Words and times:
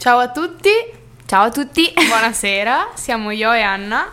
Ciao 0.00 0.16
a 0.18 0.30
tutti, 0.30 0.70
Ciao 1.26 1.44
a 1.44 1.50
tutti, 1.50 1.92
buonasera, 2.08 2.92
siamo 2.94 3.32
io 3.32 3.52
e 3.52 3.60
Anna. 3.60 4.10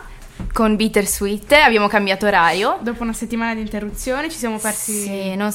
con 0.52 0.76
Bittersweet 0.76 1.50
abbiamo 1.52 1.88
cambiato 1.88 2.26
orario. 2.26 2.76
Dopo 2.82 3.02
una 3.04 3.14
settimana 3.14 3.54
di 3.54 3.62
interruzione 3.62 4.28
ci 4.28 4.36
siamo 4.36 4.58
persi... 4.58 4.92
Sì, 4.92 5.34
non 5.34 5.50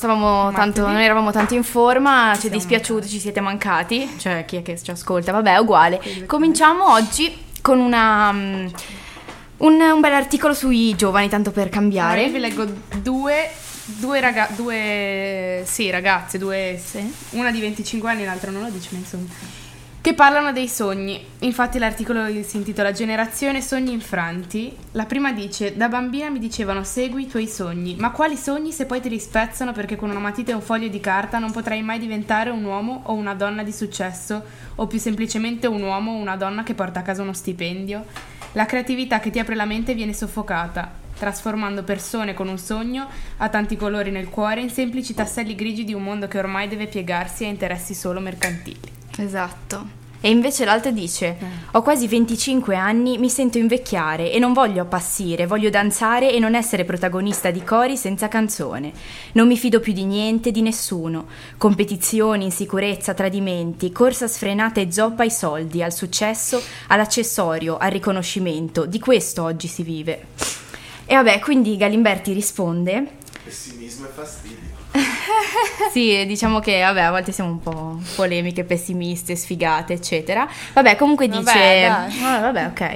tanto, 0.56 0.88
non 0.88 0.98
eravamo 0.98 1.32
tanto 1.32 1.54
in 1.54 1.62
forma, 1.62 2.32
ci 2.32 2.38
è 2.38 2.40
siamo 2.40 2.56
dispiaciuto, 2.56 3.08
ci 3.08 3.20
siete 3.20 3.42
mancati, 3.42 4.10
cioè 4.18 4.44
chi 4.46 4.56
è 4.58 4.64
che 4.64 4.82
ci 4.82 4.90
ascolta, 4.90 5.32
vabbè, 5.32 5.54
è 5.54 5.58
uguale. 5.60 6.02
Cominciamo 6.26 6.92
oggi 6.92 7.32
con 7.62 7.78
una, 7.80 8.32
mm, 8.32 8.68
un, 9.58 9.80
un 9.82 10.00
bel 10.00 10.14
articolo 10.14 10.56
sui 10.56 10.96
giovani, 10.96 11.30
tanto 11.30 11.52
per 11.52 11.66
Allora, 11.68 11.78
cambiare. 11.80 12.24
io 12.24 12.32
vi 12.32 12.40
leggo 12.40 12.66
due, 13.04 13.52
due, 13.86 14.20
raga- 14.20 14.50
due 14.56 15.62
sì, 15.68 15.92
ragazze, 15.92 16.40
due, 16.40 16.82
Sì. 16.84 17.14
una 17.32 17.52
di 17.52 17.60
25 17.60 18.10
anni 18.10 18.24
e 18.24 18.26
l'altra 18.26 18.50
non 18.50 18.64
lo 18.64 18.70
dice, 18.70 18.90
ma 18.94 18.98
insomma, 18.98 19.28
che 20.04 20.14
parlano 20.14 20.52
dei 20.52 20.68
sogni. 20.68 21.26
Infatti 21.40 21.80
l'articolo 21.80 22.26
si 22.44 22.58
intitola 22.58 22.92
Generazione 22.92 23.62
sogni 23.62 23.94
infranti. 23.94 24.76
La 24.92 25.06
prima 25.06 25.32
dice, 25.32 25.78
da 25.78 25.88
bambina 25.88 26.30
mi 26.30 26.40
dicevano 26.40 26.84
segui 26.84 27.24
i 27.24 27.28
tuoi 27.28 27.48
sogni, 27.48 27.96
ma 27.98 28.12
quali 28.12 28.36
sogni 28.36 28.74
se 28.74 28.86
poi 28.86 29.00
ti 29.00 29.08
rispezzano 29.08 29.72
perché 29.72 29.96
con 29.96 30.10
una 30.10 30.20
matita 30.20 30.52
e 30.52 30.56
un 30.56 30.62
foglio 30.62 30.90
di 30.90 31.00
carta 31.00 31.40
non 31.40 31.54
potrai 31.54 31.82
mai 31.84 32.00
diventare 32.00 32.50
un 32.50 32.66
uomo 32.66 33.04
o 33.06 33.14
una 33.14 33.34
donna 33.34 33.64
di 33.64 33.72
successo 33.72 34.44
o 34.76 34.88
più 34.88 35.00
semplicemente 35.00 35.68
un 35.68 35.82
uomo 35.82 36.12
o 36.12 36.16
una 36.18 36.36
donna 36.36 36.64
che 36.64 36.74
porta 36.74 37.00
a 37.00 37.04
casa 37.04 37.22
uno 37.22 37.32
stipendio? 37.32 38.04
La 38.52 38.66
creatività 38.66 39.22
che 39.22 39.30
ti 39.30 39.40
apre 39.40 39.56
la 39.56 39.64
mente 39.64 39.94
viene 39.94 40.12
soffocata, 40.12 40.92
trasformando 41.18 41.84
persone 41.84 42.34
con 42.34 42.50
un 42.50 42.58
sogno 42.58 43.08
a 43.38 43.48
tanti 43.48 43.78
colori 43.78 44.12
nel 44.12 44.28
cuore 44.28 44.60
in 44.60 44.70
semplici 44.70 45.14
tasselli 45.14 45.56
grigi 45.56 45.86
di 45.86 45.94
un 45.94 46.04
mondo 46.04 46.28
che 46.28 46.40
ormai 46.40 46.68
deve 46.68 46.88
piegarsi 46.88 47.46
a 47.46 47.48
interessi 47.48 47.94
solo 47.94 48.20
mercantili. 48.20 49.03
Esatto. 49.18 50.02
E 50.26 50.30
invece 50.30 50.64
l'altra 50.64 50.90
dice: 50.90 51.36
Eh. 51.38 51.46
Ho 51.72 51.82
quasi 51.82 52.08
25 52.08 52.78
anni, 52.78 53.18
mi 53.18 53.30
sento 53.30 53.58
invecchiare 53.58 54.32
e 54.32 54.40
non 54.40 54.54
voglio 54.54 54.82
appassire, 54.82 55.46
voglio 55.46 55.70
danzare 55.70 56.32
e 56.32 56.40
non 56.40 56.56
essere 56.56 56.86
protagonista 56.86 57.52
di 57.52 57.62
cori 57.62 57.98
senza 57.98 58.30
canzone. 58.30 58.94
Non 59.34 59.48
mi 59.48 59.58
fido 59.58 59.82
più 59.82 59.92
di 59.92 60.06
niente, 60.06 60.52
di 60.52 60.62
nessuno. 60.62 61.28
Competizioni, 61.58 62.46
insicurezza, 62.46 63.14
tradimenti, 63.14 63.92
corsa 63.92 64.30
sfrenata 64.30 64.80
e 64.80 64.90
zoppa 64.94 65.24
ai 65.24 65.32
soldi, 65.32 65.84
al 65.84 65.92
successo, 65.92 66.62
all'accessorio, 66.88 67.76
al 67.76 67.92
riconoscimento. 67.92 68.86
Di 68.86 69.00
questo 69.00 69.44
oggi 69.44 69.68
si 69.68 69.84
vive. 69.84 70.28
E 71.06 71.16
vabbè, 71.16 71.40
quindi 71.40 71.76
Galimberti 71.76 72.32
risponde 72.32 73.22
Pessimismo 73.44 74.08
e 74.08 74.10
fastidio. 74.10 74.73
sì, 75.92 76.24
diciamo 76.26 76.60
che 76.60 76.82
vabbè, 76.82 77.02
a 77.02 77.12
volte 77.12 77.32
siamo 77.32 77.50
un 77.50 77.60
po' 77.60 78.00
polemiche, 78.16 78.64
pessimiste, 78.64 79.36
sfigate, 79.36 79.94
eccetera. 79.94 80.48
Vabbè, 80.74 80.96
comunque 80.96 81.28
Vabbè, 81.28 81.40
dice 81.40 81.54
dai. 81.58 82.24
Ah, 82.24 82.40
vabbè, 82.40 82.66
ok. 82.68 82.96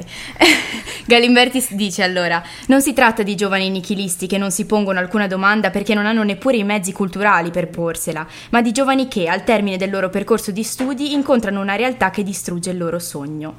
Galimberti 1.05 1.65
dice 1.71 2.03
allora: 2.03 2.41
"Non 2.67 2.81
si 2.81 2.93
tratta 2.93 3.23
di 3.23 3.35
giovani 3.35 3.69
nichilisti 3.69 4.27
che 4.27 4.37
non 4.37 4.51
si 4.51 4.65
pongono 4.65 4.99
alcuna 4.99 5.27
domanda 5.27 5.69
perché 5.69 5.93
non 5.93 6.05
hanno 6.05 6.23
neppure 6.23 6.57
i 6.57 6.63
mezzi 6.63 6.91
culturali 6.91 7.49
per 7.49 7.69
porsela, 7.69 8.25
ma 8.51 8.61
di 8.61 8.71
giovani 8.71 9.07
che 9.07 9.27
al 9.27 9.43
termine 9.43 9.77
del 9.77 9.89
loro 9.89 10.09
percorso 10.09 10.51
di 10.51 10.63
studi 10.63 11.13
incontrano 11.13 11.61
una 11.61 11.75
realtà 11.75 12.11
che 12.11 12.23
distrugge 12.23 12.71
il 12.71 12.77
loro 12.77 12.99
sogno". 12.99 13.55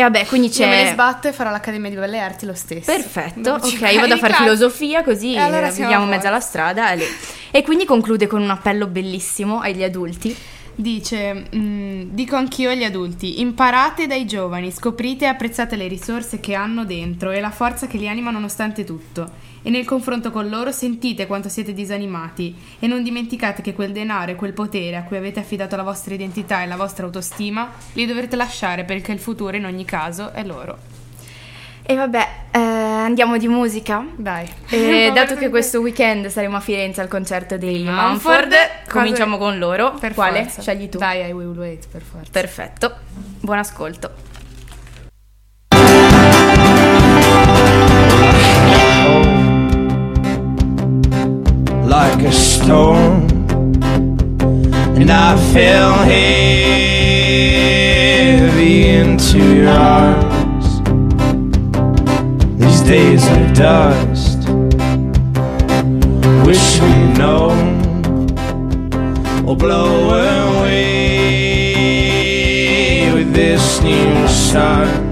E 0.00 0.02
vabbè, 0.02 0.26
quindi 0.26 0.48
c'è 0.48 0.64
Io 0.64 0.70
me 0.70 0.82
ne 0.84 0.90
sbatto 0.92 1.28
e 1.28 1.32
farò 1.32 1.50
l'Accademia 1.50 1.90
di 1.90 1.96
Belle 1.96 2.18
Arti 2.20 2.46
lo 2.46 2.54
stesso. 2.54 2.90
Perfetto, 2.90 3.50
ok, 3.52 3.92
io 3.92 4.00
vado 4.00 4.14
a 4.14 4.16
fare 4.16 4.32
filosofia 4.32 5.02
così 5.02 5.34
E 5.34 5.38
allora 5.38 5.70
viviamo 5.70 6.06
mezzo 6.06 6.26
alla 6.26 6.40
strada. 6.40 6.92
e. 6.92 7.04
E 7.50 7.62
quindi 7.62 7.84
conclude 7.84 8.26
con 8.26 8.40
un 8.40 8.48
appello 8.48 8.86
bellissimo 8.86 9.60
agli 9.60 9.82
adulti. 9.82 10.34
Dice, 10.74 11.48
mm, 11.54 12.02
dico 12.12 12.36
anch'io 12.36 12.70
agli 12.70 12.84
adulti, 12.84 13.40
imparate 13.40 14.06
dai 14.06 14.24
giovani, 14.24 14.72
scoprite 14.72 15.26
e 15.26 15.28
apprezzate 15.28 15.76
le 15.76 15.86
risorse 15.86 16.40
che 16.40 16.54
hanno 16.54 16.86
dentro 16.86 17.30
e 17.30 17.40
la 17.40 17.50
forza 17.50 17.86
che 17.86 17.98
li 17.98 18.08
anima 18.08 18.30
nonostante 18.30 18.84
tutto. 18.84 19.30
E 19.62 19.70
nel 19.70 19.84
confronto 19.84 20.30
con 20.30 20.48
loro 20.48 20.72
sentite 20.72 21.26
quanto 21.26 21.48
siete 21.48 21.72
disanimati 21.72 22.54
e 22.78 22.86
non 22.86 23.02
dimenticate 23.02 23.62
che 23.62 23.74
quel 23.74 23.92
denaro 23.92 24.32
e 24.32 24.34
quel 24.36 24.52
potere 24.52 24.96
a 24.96 25.02
cui 25.02 25.16
avete 25.16 25.40
affidato 25.40 25.76
la 25.76 25.82
vostra 25.82 26.14
identità 26.14 26.62
e 26.62 26.66
la 26.66 26.76
vostra 26.76 27.04
autostima 27.04 27.70
li 27.92 28.06
dovrete 28.06 28.36
lasciare 28.36 28.84
perché 28.84 29.12
il 29.12 29.18
futuro 29.18 29.56
in 29.56 29.66
ogni 29.66 29.84
caso 29.84 30.32
è 30.32 30.42
loro. 30.44 30.98
E 31.82 31.94
vabbè, 31.96 32.28
eh, 32.52 32.58
andiamo 32.58 33.36
di 33.36 33.48
musica. 33.48 34.06
Dai. 34.14 34.48
E 34.68 35.10
dato 35.14 35.34
che 35.34 35.48
questo 35.48 35.80
weekend 35.80 36.28
saremo 36.28 36.56
a 36.56 36.60
Firenze 36.60 37.00
al 37.00 37.08
concerto 37.08 37.58
dei 37.58 37.82
Mumford, 37.82 38.12
Mumford, 38.12 38.54
cominciamo 38.88 39.38
con 39.38 39.58
loro. 39.58 39.94
Per 39.94 40.14
Quale? 40.14 40.44
forza. 40.44 40.62
Scegli 40.62 40.88
tu. 40.88 40.98
Dai, 40.98 41.26
I 41.26 41.32
will 41.32 41.56
wait, 41.56 41.88
per 41.88 42.02
forza. 42.02 42.30
Perfetto. 42.30 42.94
Buon 43.40 43.58
ascolto. 43.58 44.29
Like 51.90 52.22
a 52.22 52.30
stone, 52.30 53.28
and 54.96 55.10
I 55.10 55.36
fell 55.52 55.94
heavy 56.04 56.90
into 58.90 59.38
your 59.56 59.70
arms. 59.70 60.80
These 62.60 62.82
days 62.82 63.26
of 63.26 63.52
dust, 63.54 64.38
wish 66.46 66.80
we'd 66.80 67.18
known, 67.18 67.82
will 69.44 69.56
blow 69.56 70.10
away 70.10 71.80
with 73.12 73.32
this 73.34 73.80
new 73.82 74.28
sun. 74.28 75.09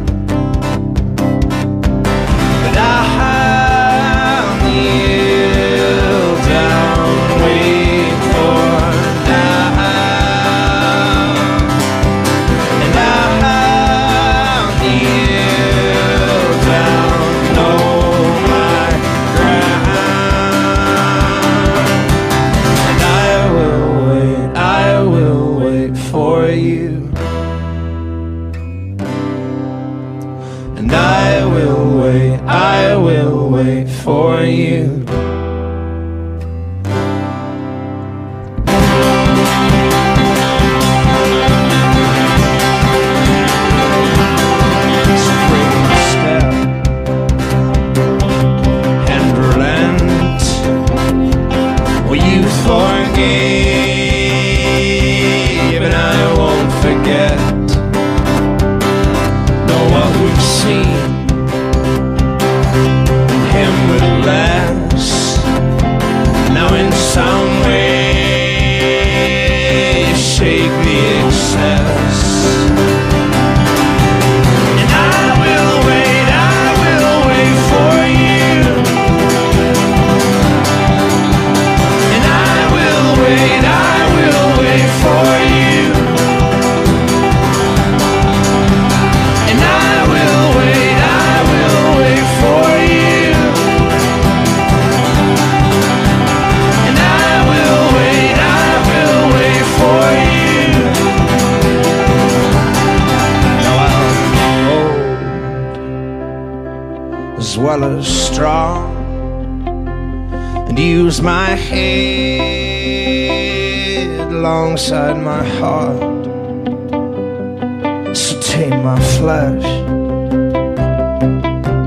Flesh 118.96 119.64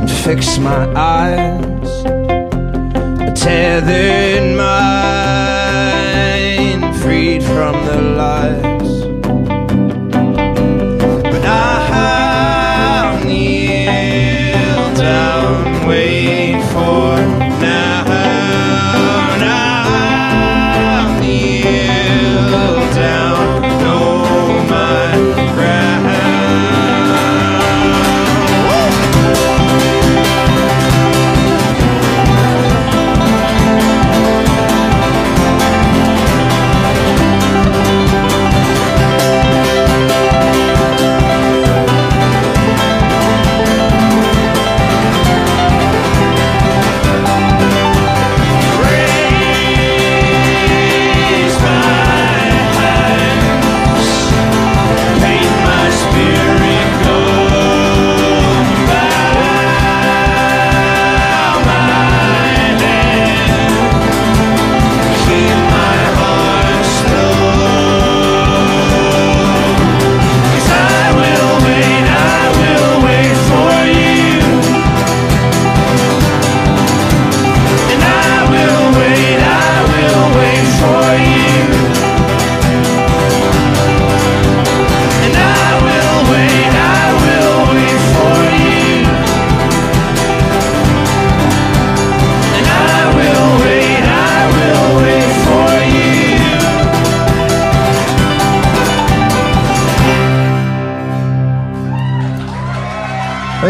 and 0.02 0.10
fix 0.10 0.58
my 0.58 0.88
eyes. 0.96 2.06
A 3.22 3.32
tethered 3.34 4.58
mind, 4.58 5.82
freed 6.98 7.44
from 7.44 7.86
the 7.86 8.02
lies. 8.18 8.71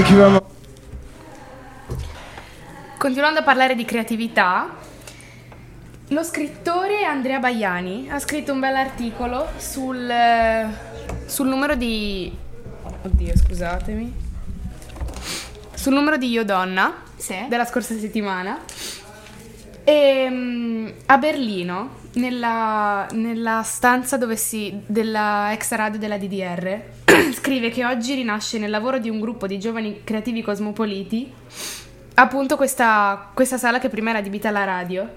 Thank 0.01 0.13
you 0.13 0.19
very 0.19 0.31
much. 0.31 0.44
Continuando 2.98 3.42
a 3.42 3.44
parlare 3.44 3.75
di 3.75 3.86
creatività, 3.86 4.68
lo 6.07 6.24
scrittore 6.24 7.03
Andrea 7.03 7.38
Baiani 7.38 8.09
ha 8.09 8.18
scritto 8.18 8.51
un 8.51 8.59
bell'articolo 8.59 9.50
sul, 9.57 10.09
eh, 10.09 10.68
sul 11.27 11.48
numero 11.50 11.75
di... 11.75 12.36
Oddio, 13.03 13.38
scusatemi. 13.38 14.12
Sul 15.75 15.94
numero 15.94 16.18
di 16.18 16.30
Io 16.30 16.44
Donna 16.45 17.03
Sì. 17.15 17.45
della 17.48 17.65
scorsa 17.65 17.95
settimana. 17.95 18.57
E 19.83 20.27
mm, 20.27 20.88
a 21.06 21.18
Berlino, 21.19 21.89
nella, 22.13 23.07
nella 23.11 23.61
stanza 23.63 24.17
dove 24.17 24.35
si, 24.35 24.81
della 24.85 25.51
ex 25.53 25.71
radio 25.71 25.99
della 25.99 26.17
DDR, 26.17 26.81
scrive 27.33 27.69
che 27.69 27.85
oggi 27.85 28.15
rinasce 28.15 28.57
nel 28.57 28.69
lavoro 28.69 28.99
di 28.99 29.09
un 29.09 29.19
gruppo 29.19 29.47
di 29.47 29.59
giovani 29.59 30.01
creativi 30.03 30.41
cosmopoliti 30.41 31.33
appunto 32.15 32.55
questa, 32.55 33.29
questa 33.33 33.57
sala 33.57 33.79
che 33.79 33.89
prima 33.89 34.09
era 34.09 34.19
adibita 34.19 34.49
alla 34.49 34.63
radio. 34.63 35.09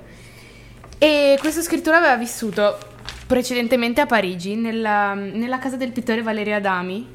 E 0.99 1.37
questo 1.41 1.61
scrittore 1.61 1.97
aveva 1.97 2.17
vissuto 2.17 2.79
precedentemente 3.27 4.01
a 4.01 4.07
Parigi, 4.07 4.55
nella, 4.55 5.15
nella 5.15 5.59
casa 5.59 5.77
del 5.77 5.93
pittore 5.93 6.23
Valerio 6.23 6.57
Adami, 6.57 7.09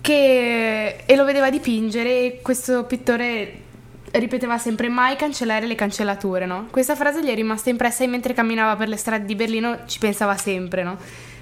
che, 0.00 1.04
e 1.04 1.16
lo 1.16 1.24
vedeva 1.24 1.50
dipingere 1.50 2.10
e 2.10 2.40
questo 2.42 2.84
pittore 2.84 3.66
ripeteva 4.18 4.58
sempre 4.58 4.88
mai 4.88 5.16
cancellare 5.16 5.66
le 5.66 5.74
cancellature, 5.74 6.46
no? 6.46 6.68
Questa 6.70 6.94
frase 6.94 7.22
gli 7.22 7.28
è 7.28 7.34
rimasta 7.34 7.70
impressa 7.70 8.04
e 8.04 8.06
mentre 8.06 8.34
camminava 8.34 8.76
per 8.76 8.88
le 8.88 8.96
strade 8.96 9.24
di 9.24 9.34
Berlino 9.34 9.80
ci 9.86 9.98
pensava 9.98 10.36
sempre, 10.36 10.82
no? 10.82 10.96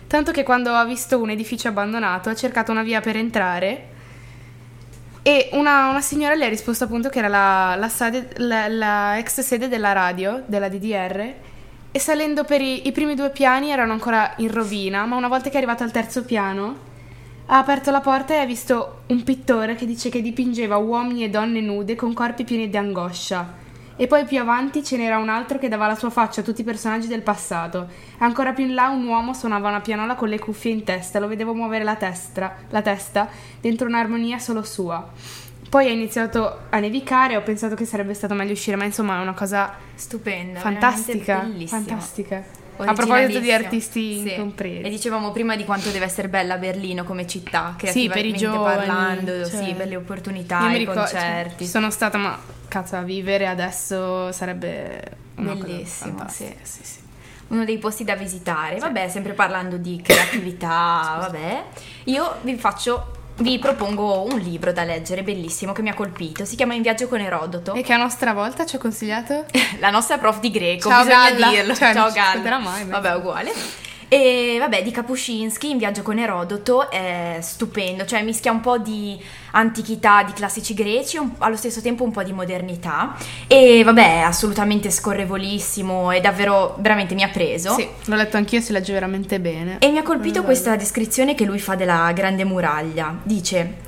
Tanto 0.07 0.31
che 0.33 0.43
quando 0.45 0.73
ha 0.73 0.85
visto 0.85 1.21
un 1.21 1.31
edificio 1.31 1.69
abbandonato 1.69 2.29
ha 2.29 2.35
cercato 2.35 2.71
una 2.71 2.83
via 2.83 3.01
per 3.01 3.17
entrare 3.17 3.89
e 5.23 5.49
una, 5.53 5.89
una 5.89 6.01
signora 6.01 6.35
le 6.35 6.45
ha 6.45 6.49
risposto 6.49 6.85
appunto 6.85 7.09
che 7.09 7.19
era 7.19 7.27
la, 7.27 7.75
la 7.77 7.89
sede- 7.89 8.29
la- 8.37 8.69
la 8.69 9.19
ex 9.19 9.41
sede 9.41 9.67
della 9.67 9.93
radio, 9.93 10.45
della 10.47 10.69
DDR, 10.69 11.33
e 11.91 11.99
salendo 11.99 12.45
per 12.45 12.61
i, 12.61 12.87
i 12.87 12.93
primi 12.93 13.17
due 13.17 13.31
piani 13.31 13.71
erano 13.71 13.93
ancora 13.93 14.35
in 14.37 14.53
rovina, 14.53 15.05
ma 15.05 15.17
una 15.17 15.27
volta 15.29 15.49
che 15.49 15.55
è 15.55 15.57
arrivato 15.57 15.83
al 15.83 15.91
terzo 15.91 16.25
piano 16.25 16.86
ha 17.49 17.59
aperto 17.59 17.91
la 17.91 18.01
porta 18.01 18.35
e 18.35 18.39
ha 18.39 18.45
visto 18.45 19.03
un 19.07 19.23
pittore 19.23 19.77
che 19.77 19.87
dice 19.87 20.09
che 20.09 20.21
dipingeva 20.21 20.77
uomini 20.77 21.25
e 21.25 21.31
donne 21.31 21.61
nude 21.61 21.95
con 21.95 22.13
corpi 22.13 22.45
pieni 22.45 22.69
di 22.69 22.77
angoscia. 22.77 23.65
E 23.99 24.07
poi 24.09 24.25
più 24.25 24.39
avanti 24.41 24.85
ce 24.85 24.97
n'era 24.97 25.17
un 25.17 25.29
altro 25.29 25.59
che 25.59 25.69
dava 25.69 25.87
la 25.87 25.95
sua 25.95 26.11
faccia 26.11 26.41
a 26.41 26.45
tutti 26.45 26.61
i 26.61 26.65
personaggi 26.65 27.07
del 27.07 27.23
passato. 27.23 27.89
Ancora 28.19 28.53
più 28.53 28.67
in 28.67 28.75
là 28.75 28.89
un 28.89 29.07
uomo 29.07 29.33
suonava 29.33 29.69
una 29.69 29.81
pianola 29.81 30.17
con 30.17 30.29
le 30.29 30.39
cuffie 30.39 30.73
in 30.73 30.85
testa, 30.85 31.19
lo 31.19 31.29
vedevo 31.29 31.55
muovere 31.55 31.85
la 31.85 31.95
testa, 31.95 32.57
la 32.69 32.83
testa 32.83 33.29
dentro 33.61 33.87
un'armonia 33.87 34.39
solo 34.39 34.63
sua. 34.63 35.09
Poi 35.69 35.87
è 35.87 35.91
iniziato 35.91 36.59
a 36.69 36.79
nevicare 36.79 37.35
e 37.35 37.37
ho 37.37 37.43
pensato 37.43 37.75
che 37.75 37.85
sarebbe 37.85 38.13
stato 38.13 38.35
meglio 38.35 38.53
uscire, 38.53 38.77
ma 38.77 38.85
insomma 38.85 39.19
è 39.19 39.23
una 39.23 39.35
cosa 39.35 39.75
Stupenda, 39.95 40.61
fantastica. 40.61 41.49
Fantastica. 41.67 42.66
A 42.79 42.93
proposito 42.93 43.39
di 43.41 43.53
artisti 43.53 44.21
Sì. 44.23 44.31
incompresi. 44.33 44.81
E 44.83 44.91
dicevamo 44.91 45.31
prima 45.33 45.57
di 45.57 45.65
quanto 45.65 45.91
deve 45.91 46.05
essere 46.05 46.29
bella 46.29 46.57
Berlino 46.59 47.05
come 47.05 47.27
città, 47.27 47.75
Sì, 47.79 47.85
per 48.09 48.25
i 48.25 48.33
creativamente 48.33 48.37
giovani, 48.39 48.87
parlando, 48.87 49.47
cioè. 49.49 49.65
sì, 49.65 49.73
belle 49.73 49.97
opportunità, 49.97 50.61
Io 50.63 50.69
mi 50.69 50.75
i 50.75 50.79
ricordo, 50.79 51.01
concerti. 51.01 51.65
cioè, 51.65 51.73
sono 51.73 51.91
stata, 51.91 52.19
ma 52.19 52.39
cazzo, 52.69 52.97
a 52.97 53.03
vivere 53.03 53.47
adesso 53.47 54.31
sarebbe 54.33 55.03
una 55.37 55.55
Bellissimo, 55.55 56.17
fantastica, 56.19 56.55
sì, 56.63 56.79
sì. 56.83 56.99
Uno 57.49 57.65
dei 57.65 57.79
posti 57.79 58.03
da 58.03 58.17
visitare. 58.17 58.79
Vabbè, 58.79 59.09
sempre 59.09 59.33
parlando 59.33 59.77
di 59.77 60.01
creatività, 60.03 61.17
vabbè. 61.21 61.65
Io 62.05 62.37
vi 62.43 62.57
faccio 62.57 63.16
vi 63.39 63.59
propongo 63.59 64.23
un 64.33 64.39
libro 64.39 64.73
da 64.73 64.85
leggere 64.85 65.23
bellissimo 65.23 65.73
che 65.73 65.83
mi 65.83 65.89
ha 65.91 65.95
colpito. 65.95 66.45
Si 66.45 66.57
chiama 66.57 66.75
In 66.75 66.83
viaggio 66.83 67.07
con 67.09 67.21
Erodoto. 67.21 67.75
E 67.75 67.83
che 67.83 67.93
a 67.93 67.97
nostra 67.97 68.33
volta 68.33 68.65
ci 68.65 68.77
ha 68.77 68.79
consigliato? 68.79 69.45
La 69.79 69.91
nostra 69.91 70.19
prof 70.19 70.41
di 70.41 70.51
greco, 70.51 70.89
Ciao, 70.89 71.05
bisogna 71.05 71.31
Galla. 71.31 71.49
dirlo. 71.51 71.75
Cioè, 71.75 71.93
Ciao 71.93 72.11
Galla. 72.11 72.59
mai, 72.59 72.85
ma- 72.87 72.99
Vabbè, 72.99 73.17
uguale. 73.17 73.53
E 74.09 74.57
vabbè, 74.61 74.83
di 74.85 74.93
Kapuscinski, 74.93 75.71
In 75.71 75.79
viaggio 75.79 76.03
con 76.03 76.19
Erodoto, 76.19 76.91
è 76.91 77.39
stupendo, 77.41 78.05
cioè 78.05 78.23
mischia 78.23 78.53
un 78.53 78.61
po' 78.61 78.79
di 78.79 79.21
antichità, 79.53 80.23
di 80.23 80.33
classici 80.33 80.75
greci, 80.75 81.17
un- 81.17 81.33
allo 81.39 81.57
stesso 81.57 81.81
tempo 81.81 82.05
un 82.05 82.13
po' 82.13 82.23
di 82.23 82.33
modernità. 82.33 83.17
E 83.49 83.83
vabbè, 83.83 84.19
è 84.19 84.21
assolutamente 84.21 84.91
scorrevolissimo 84.91 86.13
e 86.13 86.21
davvero, 86.21 86.77
veramente 86.79 87.15
mi 87.15 87.25
ha 87.25 87.29
preso. 87.29 87.75
Sì, 87.75 87.89
l'ho 88.05 88.17
letto 88.17 88.37
anch'io, 88.37 88.61
si 88.61 88.73
legge 88.73 88.93
veramente 88.93 89.41
bene. 89.41 89.79
E 89.81 89.91
mi 89.91 89.99
ha 89.99 90.03
colpito 90.03 90.45
questa 90.45 90.77
descrizione 90.77 91.35
che 91.35 91.45
lui 91.45 91.59
fa 91.59 91.75
della 91.75 92.13
Grande 92.13 92.45
Muraglia. 92.45 93.15
Dice: 93.23 93.85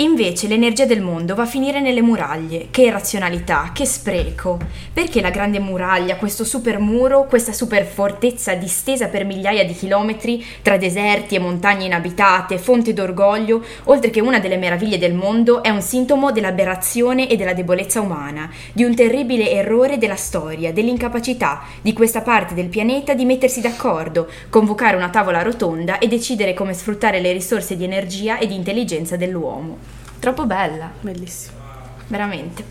Invece 0.00 0.48
l'energia 0.48 0.86
del 0.86 1.02
mondo 1.02 1.34
va 1.34 1.42
a 1.42 1.46
finire 1.46 1.78
nelle 1.78 2.00
muraglie. 2.00 2.68
Che 2.70 2.80
irrazionalità, 2.80 3.70
che 3.74 3.84
spreco. 3.84 4.58
Perché 4.94 5.20
la 5.20 5.28
Grande 5.28 5.58
Muraglia, 5.58 6.16
questo 6.16 6.42
super 6.42 6.78
muro, 6.78 7.26
questa 7.26 7.52
super 7.52 7.84
fortezza 7.84 8.54
distesa 8.54 9.08
per 9.08 9.26
migliaia 9.26 9.62
di 9.62 9.74
chilometri 9.74 10.42
tra 10.62 10.78
deserti 10.78 11.34
e 11.34 11.38
montagne 11.38 11.84
inabitate, 11.84 12.56
fonte 12.56 12.94
d'orgoglio, 12.94 13.62
oltre 13.84 14.08
che 14.08 14.22
una 14.22 14.38
delle 14.38 14.56
meraviglie 14.56 14.96
del 14.96 15.12
mondo, 15.12 15.62
è 15.62 15.68
un 15.68 15.82
sintomo 15.82 16.32
dell'aberrazione 16.32 17.28
e 17.28 17.36
della 17.36 17.52
debolezza 17.52 18.00
umana, 18.00 18.50
di 18.72 18.84
un 18.84 18.94
terribile 18.94 19.50
errore 19.50 19.98
della 19.98 20.16
storia, 20.16 20.72
dell'incapacità 20.72 21.64
di 21.82 21.92
questa 21.92 22.22
parte 22.22 22.54
del 22.54 22.68
pianeta 22.68 23.12
di 23.12 23.26
mettersi 23.26 23.60
d'accordo, 23.60 24.28
convocare 24.48 24.96
una 24.96 25.10
tavola 25.10 25.42
rotonda 25.42 25.98
e 25.98 26.08
decidere 26.08 26.54
come 26.54 26.72
sfruttare 26.72 27.20
le 27.20 27.32
risorse 27.32 27.76
di 27.76 27.84
energia 27.84 28.38
e 28.38 28.46
di 28.46 28.54
intelligenza 28.54 29.16
dell'uomo. 29.16 29.89
Troppo 30.20 30.44
bella. 30.46 30.90
Bellissima. 31.00 31.58
Veramente. 32.06 32.64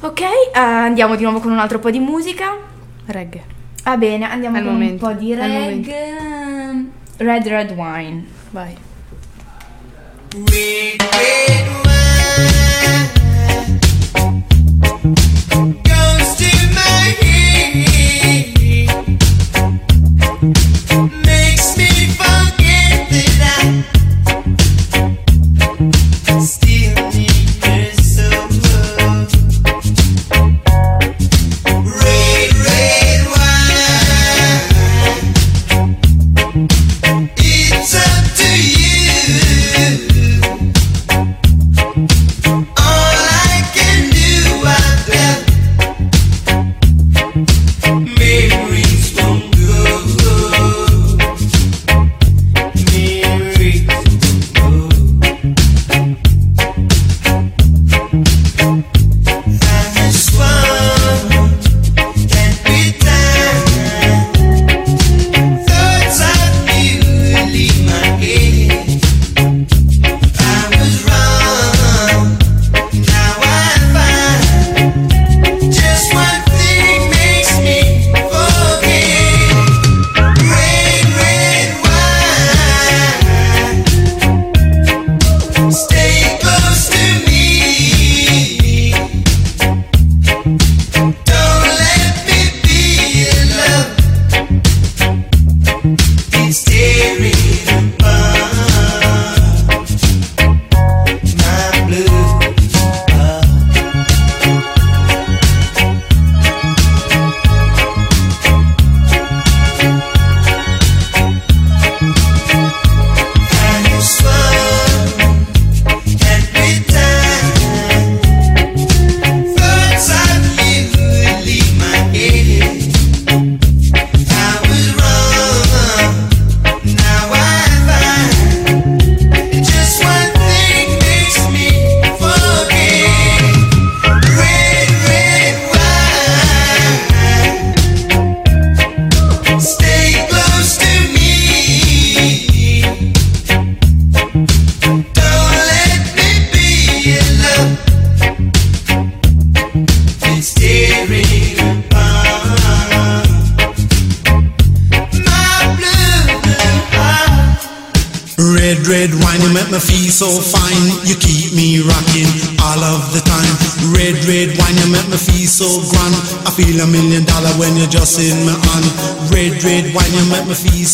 Ok, 0.00 0.20
uh, 0.20 0.58
andiamo 0.58 1.14
di 1.14 1.22
nuovo 1.22 1.40
con 1.40 1.52
un 1.52 1.58
altro 1.58 1.78
po' 1.78 1.90
di 1.90 2.00
musica. 2.00 2.56
Reggae. 3.06 3.44
Va 3.84 3.92
ah, 3.92 3.96
bene, 3.96 4.28
andiamo 4.28 4.56
Al 4.56 4.64
con 4.64 4.72
momento. 4.72 5.06
un 5.06 5.12
po' 5.12 5.18
di 5.18 5.34
reggae. 5.34 6.84
Red 7.18 7.46
Red 7.46 7.70
Wine. 7.70 8.26
Vai. 8.50 8.76
Red 10.32 11.00
Red 11.00 11.68
Wine. 11.84 13.13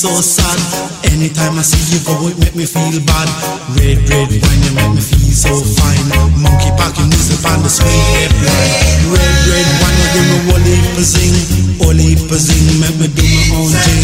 so 0.00 0.16
sad. 0.24 0.56
Anytime 1.12 1.60
I 1.60 1.62
see 1.62 1.76
you 1.92 2.00
go, 2.08 2.16
it 2.32 2.40
make 2.40 2.56
me 2.56 2.64
feel 2.64 2.96
bad. 3.04 3.28
Red, 3.76 4.00
red 4.08 4.32
wine, 4.32 4.62
you 4.64 4.72
make 4.72 4.96
me 4.96 5.02
feel 5.04 5.28
so 5.28 5.52
fine. 5.76 6.00
Monkey 6.40 6.72
packing 6.80 7.12
is 7.12 7.28
music 7.28 7.44
on 7.44 7.60
the 7.60 7.68
sweet 7.68 8.32
line. 8.40 8.72
Red, 9.12 9.36
red 9.44 9.68
wine, 9.84 9.98
you 10.00 10.08
give 10.16 10.24
me 10.24 10.38
wally 10.48 10.76
pazing, 10.96 11.36
wally 11.76 12.16
pazing, 12.16 12.64
all 12.64 12.80
make 12.80 12.96
me 12.96 13.08
do 13.12 13.28
my 13.52 13.60
own 13.60 13.68
thing. 13.68 14.00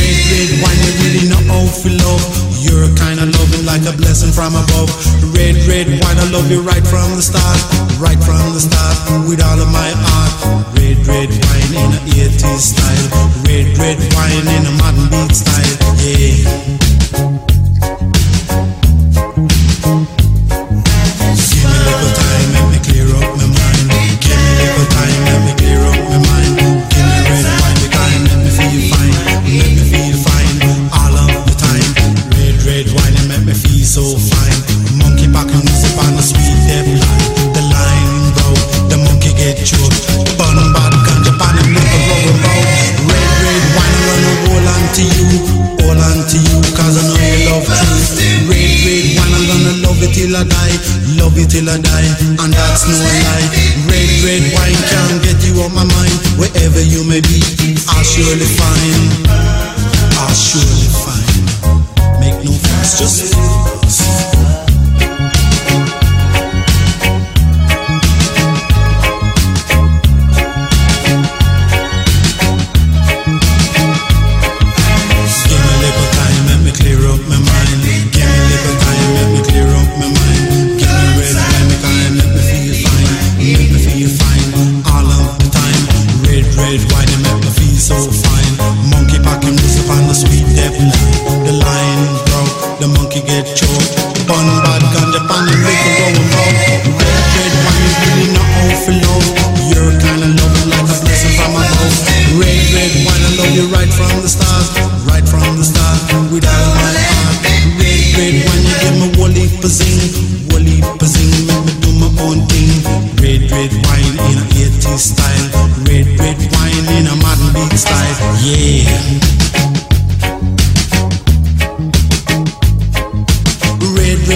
Red, 0.00 0.16
red 0.32 0.50
wine, 0.64 0.80
you 0.80 0.92
really 1.04 1.24
know 1.28 1.42
how 1.44 1.68
to 1.68 1.88
love. 1.92 2.24
You're 2.64 2.88
kind 2.96 3.20
of 3.20 3.28
loving 3.28 3.68
like 3.68 3.84
a 3.84 3.92
blessing 4.00 4.32
from 4.32 4.56
above. 4.56 4.88
Red, 5.36 5.60
red 5.68 5.92
wine, 6.00 6.18
I 6.24 6.26
love 6.32 6.48
you 6.48 6.64
right 6.64 6.84
from 6.88 7.20
the 7.20 7.20
start. 7.20 7.60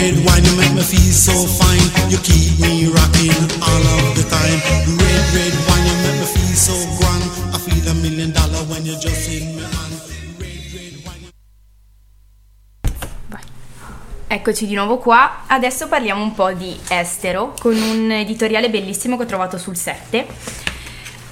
You 0.07 0.57
make 0.57 0.75
me 0.75 0.83
feel 0.83 1.13
so 1.13 1.33
fine. 1.33 1.83
You 2.11 2.19
keep 2.19 2.59
me 2.61 2.87
rocking 2.87 3.35
all 3.61 3.85
of 3.99 4.15
the 4.15 4.25
time. 4.31 4.61
Red, 4.97 5.25
red 5.35 5.55
wine, 5.67 5.87
you 5.87 5.97
make 6.05 6.19
me 6.21 6.27
feel 6.27 6.55
so 6.57 6.75
grand. 6.99 7.23
I 7.55 7.59
feel 7.59 7.89
a 7.91 7.95
million 7.95 8.33
dollar 8.33 8.63
when 8.71 8.87
you're 8.87 8.99
just 8.99 9.29
in 9.31 9.57
my 9.57 9.63
hand. 9.63 9.95
Red, 10.39 10.73
red 10.75 10.95
wine. 11.05 11.31
Eccoci 14.29 14.67
di 14.67 14.75
nuovo 14.75 14.99
qua, 14.99 15.45
adesso 15.47 15.89
parliamo 15.89 16.23
un 16.23 16.35
po' 16.35 16.53
di 16.53 16.77
estero 16.89 17.55
con 17.59 17.75
un 17.75 18.11
editoriale 18.11 18.71
bellissimo 18.71 19.17
che 19.17 19.23
ho 19.25 19.27
trovato 19.27 19.59
sul 19.59 19.77
7 19.77 20.27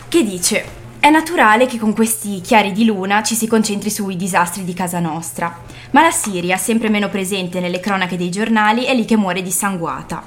che 0.09 0.25
dice 0.25 0.85
è 0.99 1.11
naturale 1.11 1.67
che 1.67 1.79
con 1.79 1.93
questi 1.95 2.41
chiari 2.41 2.73
di 2.73 2.85
luna 2.85 3.23
ci 3.23 3.35
si 3.35 3.47
concentri 3.47 3.91
sui 3.91 4.17
disastri 4.17 4.65
di 4.65 4.75
casa 4.75 4.99
nostra, 4.99 5.57
ma 5.91 6.03
la 6.03 6.11
Siria, 6.11 6.57
sempre 6.57 6.89
meno 6.89 7.09
presente 7.09 7.61
nelle 7.61 7.81
cronache 7.81 8.17
dei 8.17 8.31
giornali, 8.31 8.85
è 8.85 8.95
lì 8.95 9.05
che 9.05 9.17
muore 9.17 9.43
dissanguata. 9.43 10.23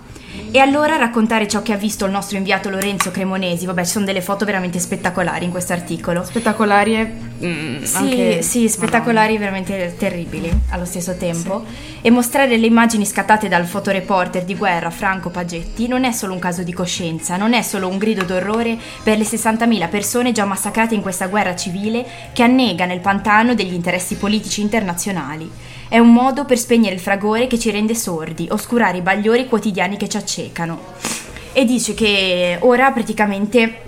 E 0.52 0.58
allora 0.58 0.96
raccontare 0.96 1.48
ciò 1.48 1.62
che 1.62 1.74
ha 1.74 1.78
visto 1.78 2.06
il 2.06 2.12
nostro 2.12 2.36
inviato 2.36 2.72
Lorenzo 2.72 3.12
Cremonesi, 3.12 3.68
vabbè 3.68 3.86
ci 3.86 3.92
sono 3.92 4.06
delle 4.06 4.22
foto 4.22 4.46
veramente 4.46 4.80
spettacolari 4.80 5.46
in 5.46 5.52
questo 5.52 5.74
articolo. 5.74 6.24
Spettacolari 6.24 6.96
e 6.96 7.12
mm, 7.46 7.84
Sì, 7.84 7.96
anche- 7.98 8.42
sì, 8.42 8.68
spettacolari, 8.68 9.38
veramente 9.38 9.94
terribili 9.96 10.52
allo 10.70 10.86
stesso 10.86 11.16
tempo. 11.18 11.64
E 12.02 12.10
mostrare 12.10 12.58
le 12.58 12.66
immagini 12.66 13.06
scattate 13.06 13.48
dal 13.48 13.66
fotoreporter 13.66 14.44
di 14.44 14.56
guerra 14.56 14.90
Franco 14.90 15.30
Pagetti 15.30 15.88
non 15.88 16.04
è 16.04 16.12
solo 16.12 16.34
un 16.34 16.40
caso 16.40 16.64
di 16.64 16.74
coscienza, 16.74 17.38
non 17.38 17.54
è 17.54 17.62
solo 17.62 17.88
un 17.88 18.00
grido 18.00 18.24
d'orrore 18.24 18.76
per 19.04 19.20
le 19.20 19.26
60.000 19.26 19.88
persone 19.88 20.32
già 20.32 20.46
massacrate 20.46 20.96
in 20.96 21.02
questa 21.02 21.28
guerra 21.28 21.56
civile 21.56 22.04
che 22.34 22.42
annega 22.42 22.86
nel 22.86 23.02
pantano 23.02 23.54
degli 23.54 23.74
interessi 23.74 24.16
politici 24.16 24.62
internazionali. 24.62 25.78
È 25.90 25.98
un 25.98 26.14
modo 26.14 26.46
per 26.46 26.60
spegnere 26.60 26.94
il 26.94 27.02
fragore 27.02 27.48
che 27.48 27.58
ci 27.58 27.72
rende 27.72 27.96
sordi, 27.96 28.48
oscurare 28.52 29.00
i 29.00 29.02
bagliori 29.02 29.48
quotidiani 29.48 29.98
che 29.98 30.08
ci 30.08 30.18
accecano. 30.18 30.80
E 31.52 31.66
dice 31.66 31.96
che 31.96 32.60
ora 32.62 32.92
praticamente 32.92 33.82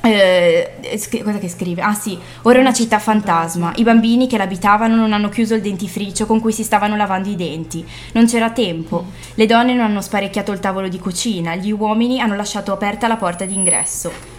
eh, 0.00 0.98
cosa 1.22 1.38
che 1.38 1.50
scrive? 1.50 1.82
Ah 1.82 1.92
sì, 1.92 2.18
ora 2.42 2.56
è 2.56 2.60
una 2.62 2.72
città 2.72 2.98
fantasma. 2.98 3.74
I 3.76 3.82
bambini 3.82 4.26
che 4.26 4.38
l'abitavano 4.38 4.96
non 4.96 5.12
hanno 5.12 5.28
chiuso 5.28 5.54
il 5.54 5.60
dentifricio 5.60 6.24
con 6.24 6.40
cui 6.40 6.52
si 6.52 6.62
stavano 6.64 6.96
lavando 6.96 7.28
i 7.28 7.36
denti. 7.36 7.86
Non 8.12 8.26
c'era 8.26 8.50
tempo. 8.50 9.04
Le 9.34 9.44
donne 9.44 9.74
non 9.74 9.84
hanno 9.84 10.00
sparecchiato 10.00 10.50
il 10.50 10.60
tavolo 10.60 10.88
di 10.88 10.98
cucina. 10.98 11.56
Gli 11.56 11.72
uomini 11.72 12.20
hanno 12.20 12.36
lasciato 12.36 12.72
aperta 12.72 13.06
la 13.06 13.16
porta 13.16 13.44
d'ingresso. 13.44 14.33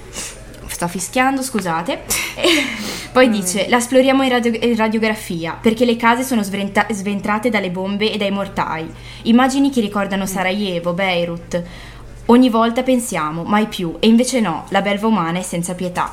Sto 0.75 0.89
fischiando, 0.89 1.41
scusate. 1.41 2.01
Poi 3.13 3.29
dice: 3.29 3.67
La 3.69 3.77
esploriamo 3.77 4.23
in, 4.23 4.29
radio- 4.29 4.59
in 4.61 4.75
radiografia 4.75 5.57
perché 5.59 5.85
le 5.85 5.95
case 5.95 6.23
sono 6.23 6.43
svrenta- 6.43 6.85
sventrate 6.91 7.49
dalle 7.49 7.69
bombe 7.71 8.11
e 8.11 8.17
dai 8.17 8.29
mortai. 8.29 8.85
Immagini 9.21 9.71
che 9.71 9.79
ricordano 9.79 10.25
Sarajevo, 10.25 10.91
Beirut. 10.91 11.63
Ogni 12.25 12.49
volta 12.49 12.83
pensiamo, 12.83 13.43
mai 13.45 13.67
più, 13.67 13.95
e 14.01 14.07
invece 14.07 14.41
no, 14.41 14.65
la 14.69 14.81
belva 14.81 15.07
umana 15.07 15.39
è 15.39 15.43
senza 15.43 15.75
pietà. 15.75 16.11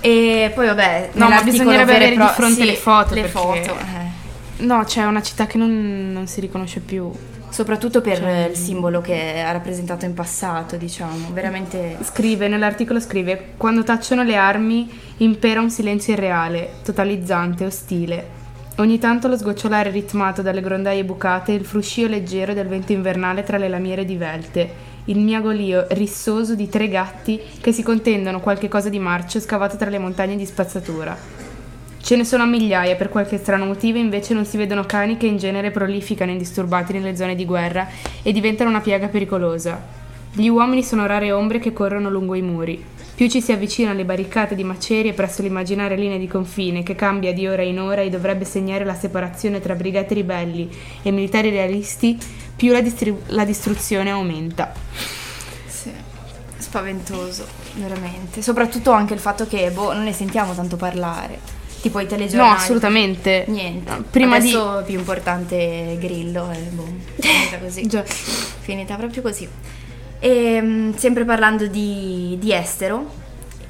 E 0.00 0.50
poi 0.54 0.64
vabbè, 0.66 1.10
No, 1.12 1.28
ma 1.28 1.42
bisognerebbe 1.42 1.96
avere 1.96 2.10
di 2.12 2.16
pro- 2.16 2.28
fronte 2.28 2.54
sì, 2.60 2.64
le 2.64 2.76
foto, 2.76 3.12
Le 3.14 3.20
perché- 3.22 3.36
foto, 3.38 3.76
eh. 3.78 4.64
No, 4.64 4.84
c'è 4.84 5.04
una 5.04 5.20
città 5.20 5.46
che 5.46 5.58
non, 5.58 6.10
non 6.14 6.26
si 6.26 6.40
riconosce 6.40 6.80
più. 6.80 7.10
Soprattutto 7.50 8.00
per 8.00 8.18
Cioè- 8.18 8.48
il 8.50 8.56
simbolo 8.56 9.00
che 9.00 9.40
ha 9.40 9.50
rappresentato 9.52 10.04
in 10.04 10.14
passato, 10.14 10.76
diciamo, 10.76 11.30
veramente... 11.32 11.98
Scrive, 12.02 12.48
nell'articolo 12.48 13.00
scrive, 13.00 13.54
quando 13.56 13.82
tacciono 13.82 14.22
le 14.22 14.36
armi 14.36 14.88
impera 15.18 15.60
un 15.60 15.70
silenzio 15.70 16.12
irreale, 16.12 16.74
totalizzante, 16.82 17.64
ostile. 17.64 18.38
Ogni 18.76 18.98
tanto 18.98 19.28
lo 19.28 19.36
sgocciolare 19.36 19.90
ritmato 19.90 20.40
dalle 20.40 20.62
grondaie 20.62 21.04
bucate 21.04 21.52
e 21.52 21.56
il 21.56 21.66
fruscio 21.66 22.06
leggero 22.06 22.54
del 22.54 22.68
vento 22.68 22.92
invernale 22.92 23.42
tra 23.42 23.58
le 23.58 23.68
lamiere 23.68 24.06
divelte, 24.06 24.88
il 25.06 25.18
miagolio 25.18 25.86
rissoso 25.90 26.54
di 26.54 26.68
tre 26.68 26.88
gatti 26.88 27.38
che 27.60 27.72
si 27.72 27.82
contendono 27.82 28.40
qualche 28.40 28.68
cosa 28.68 28.88
di 28.88 28.98
marcio 28.98 29.40
scavato 29.40 29.76
tra 29.76 29.90
le 29.90 29.98
montagne 29.98 30.36
di 30.36 30.46
spazzatura. 30.46 31.39
Ce 32.02 32.16
ne 32.16 32.24
sono 32.24 32.42
a 32.42 32.46
migliaia, 32.46 32.96
per 32.96 33.08
qualche 33.08 33.38
strano 33.38 33.66
motivo 33.66 33.98
invece 33.98 34.34
non 34.34 34.44
si 34.44 34.56
vedono 34.56 34.84
cani 34.84 35.16
che 35.16 35.26
in 35.26 35.36
genere 35.36 35.70
prolificano 35.70 36.30
indisturbati 36.30 36.92
nelle 36.92 37.14
zone 37.14 37.34
di 37.34 37.44
guerra 37.44 37.86
e 38.22 38.32
diventano 38.32 38.70
una 38.70 38.80
piaga 38.80 39.08
pericolosa. 39.08 39.80
Gli 40.32 40.48
uomini 40.48 40.82
sono 40.82 41.06
rare 41.06 41.30
ombre 41.30 41.58
che 41.58 41.72
corrono 41.72 42.08
lungo 42.08 42.34
i 42.34 42.42
muri. 42.42 42.82
Più 43.14 43.28
ci 43.28 43.42
si 43.42 43.52
avvicina 43.52 43.90
alle 43.90 44.06
barricate 44.06 44.54
di 44.54 44.64
macerie 44.64 45.12
presso 45.12 45.42
l'immaginaria 45.42 45.96
linea 45.96 46.16
di 46.16 46.26
confine 46.26 46.82
che 46.82 46.94
cambia 46.94 47.34
di 47.34 47.46
ora 47.46 47.62
in 47.62 47.78
ora 47.78 48.00
e 48.00 48.08
dovrebbe 48.08 48.46
segnare 48.46 48.84
la 48.84 48.94
separazione 48.94 49.60
tra 49.60 49.74
brigate 49.74 50.14
ribelli 50.14 50.70
e 51.02 51.10
militari 51.10 51.50
realisti, 51.50 52.18
più 52.56 52.72
la, 52.72 52.80
distri- 52.80 53.14
la 53.26 53.44
distruzione 53.44 54.10
aumenta. 54.10 54.72
Sì, 55.66 55.92
spaventoso, 56.56 57.44
veramente. 57.74 58.40
Soprattutto 58.40 58.90
anche 58.90 59.12
il 59.12 59.20
fatto 59.20 59.46
che, 59.46 59.70
boh, 59.70 59.92
non 59.92 60.04
ne 60.04 60.14
sentiamo 60.14 60.54
tanto 60.54 60.76
parlare. 60.76 61.59
Tipo 61.80 62.00
i 62.00 62.06
telegiornali. 62.06 62.50
No, 62.50 62.56
assolutamente. 62.56 63.44
Niente. 63.48 63.90
No, 63.90 64.04
Prima 64.10 64.38
di... 64.38 64.48
Adesso 64.48 64.80
è 64.80 64.84
più 64.84 64.98
importante 64.98 65.96
Grillo 65.98 66.50
e 66.50 66.58
boh, 66.70 66.86
finita 67.18 67.58
così. 67.58 67.86
Già. 67.86 68.04
finita 68.04 68.96
proprio 68.96 69.22
così. 69.22 69.48
E 70.18 70.60
mm, 70.60 70.92
sempre 70.94 71.24
parlando 71.24 71.66
di, 71.66 72.36
di 72.38 72.52
estero, 72.52 73.10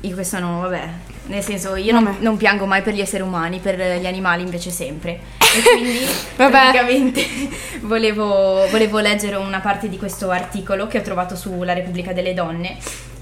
io 0.01 0.15
questo 0.15 0.41
no, 0.41 0.61
vabbè, 0.63 0.89
nel 1.27 1.45
senso 1.45 1.77
io 1.77 1.93
non, 1.93 2.17
non 2.19 2.37
piango 2.37 2.67
mai 2.67 2.83
per 2.83 2.95
gli 2.95 3.01
esseri 3.01 3.23
umani, 3.23 3.61
per 3.61 3.77
gli 4.01 4.07
animali 4.07 4.43
invece 4.43 4.71
sempre. 4.71 5.21
E 5.39 5.63
quindi 5.77 6.05
praticamente 6.35 7.25
volevo, 7.83 8.67
volevo 8.69 8.99
leggere 8.99 9.37
una 9.37 9.61
parte 9.61 9.89
di 9.89 9.97
questo 9.97 10.31
articolo 10.31 10.89
che 10.89 10.99
ho 10.99 11.03
trovato 11.03 11.37
sulla 11.37 11.73
Repubblica 11.73 12.13
delle 12.13 12.35
Donne 12.35 12.77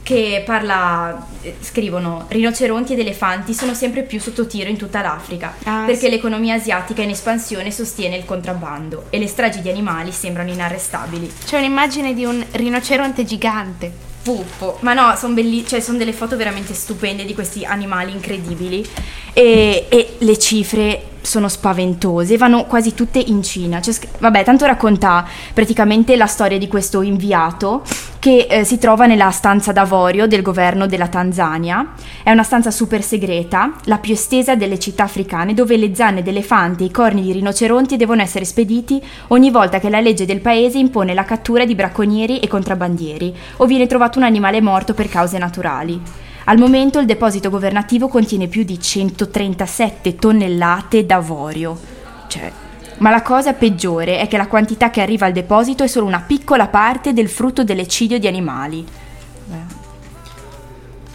che 0.08 0.42
parla, 0.42 1.22
eh, 1.42 1.56
scrivono, 1.60 2.24
rinoceronti 2.28 2.94
ed 2.94 3.00
elefanti 3.00 3.52
sono 3.52 3.74
sempre 3.74 4.04
più 4.04 4.18
sotto 4.18 4.46
tiro 4.46 4.70
in 4.70 4.78
tutta 4.78 5.02
l'Africa 5.02 5.54
Ah, 5.64 5.82
perché 5.84 6.06
sì. 6.06 6.08
l'economia 6.08 6.54
asiatica 6.54 7.02
in 7.02 7.10
espansione 7.10 7.70
sostiene 7.70 8.16
il 8.16 8.24
contrabbando 8.24 9.08
e 9.10 9.18
le 9.18 9.26
stragi 9.26 9.60
di 9.60 9.68
animali 9.68 10.10
sembrano 10.10 10.50
inarrestabili. 10.50 11.30
C'è 11.44 11.58
un'immagine 11.58 12.14
di 12.14 12.24
un 12.24 12.42
rinoceronte 12.52 13.24
gigante. 13.24 13.92
Puffo. 14.22 14.78
Ma 14.80 14.94
no, 14.94 15.14
sono 15.14 15.34
cioè 15.66 15.80
sono 15.80 15.98
delle 15.98 16.14
foto 16.14 16.38
veramente 16.38 16.72
stupende 16.72 17.26
di 17.26 17.34
questi 17.34 17.66
animali 17.66 18.10
incredibili 18.10 18.86
e, 19.34 19.86
e 19.90 20.14
le 20.16 20.38
cifre 20.38 21.02
sono 21.20 21.48
spaventose, 21.48 22.38
vanno 22.38 22.64
quasi 22.64 22.94
tutte 22.94 23.18
in 23.18 23.42
Cina. 23.42 23.82
Cioè, 23.82 23.94
vabbè, 24.18 24.42
tanto 24.44 24.64
racconta 24.64 25.26
praticamente 25.52 26.16
la 26.16 26.26
storia 26.26 26.56
di 26.56 26.66
questo 26.66 27.02
inviato 27.02 27.82
che 28.18 28.46
eh, 28.48 28.64
si 28.64 28.78
trova 28.78 29.06
nella 29.06 29.30
stanza 29.30 29.72
d'avorio 29.72 30.26
del 30.26 30.42
governo 30.42 30.86
della 30.86 31.08
Tanzania. 31.08 31.94
È 32.22 32.30
una 32.30 32.42
stanza 32.42 32.70
super 32.70 33.02
segreta, 33.02 33.74
la 33.84 33.98
più 33.98 34.14
estesa 34.14 34.56
delle 34.56 34.78
città 34.78 35.04
africane, 35.04 35.54
dove 35.54 35.76
le 35.76 35.94
zanne 35.94 36.22
d'elefante 36.22 36.82
e 36.82 36.86
i 36.86 36.90
corni 36.90 37.22
di 37.22 37.32
rinoceronti 37.32 37.96
devono 37.96 38.22
essere 38.22 38.44
spediti 38.44 39.02
ogni 39.28 39.50
volta 39.50 39.78
che 39.78 39.90
la 39.90 40.00
legge 40.00 40.26
del 40.26 40.40
paese 40.40 40.78
impone 40.78 41.14
la 41.14 41.24
cattura 41.24 41.64
di 41.64 41.74
bracconieri 41.74 42.40
e 42.40 42.48
contrabbandieri 42.48 43.34
o 43.58 43.66
viene 43.66 43.86
trovato 43.86 44.18
un 44.18 44.24
animale 44.24 44.60
morto 44.60 44.94
per 44.94 45.08
cause 45.08 45.38
naturali. 45.38 46.00
Al 46.44 46.58
momento 46.58 46.98
il 46.98 47.06
deposito 47.06 47.50
governativo 47.50 48.08
contiene 48.08 48.46
più 48.46 48.64
di 48.64 48.80
137 48.80 50.16
tonnellate 50.16 51.04
d'avorio. 51.04 51.78
Cioè, 52.26 52.50
ma 52.98 53.10
la 53.10 53.22
cosa 53.22 53.52
peggiore 53.52 54.18
è 54.18 54.28
che 54.28 54.36
la 54.36 54.46
quantità 54.46 54.90
che 54.90 55.00
arriva 55.00 55.26
al 55.26 55.32
deposito 55.32 55.82
è 55.82 55.86
solo 55.86 56.06
una 56.06 56.20
piccola 56.20 56.68
parte 56.68 57.12
del 57.12 57.28
frutto 57.28 57.64
dell'eccidio 57.64 58.18
di 58.18 58.26
animali. 58.26 58.86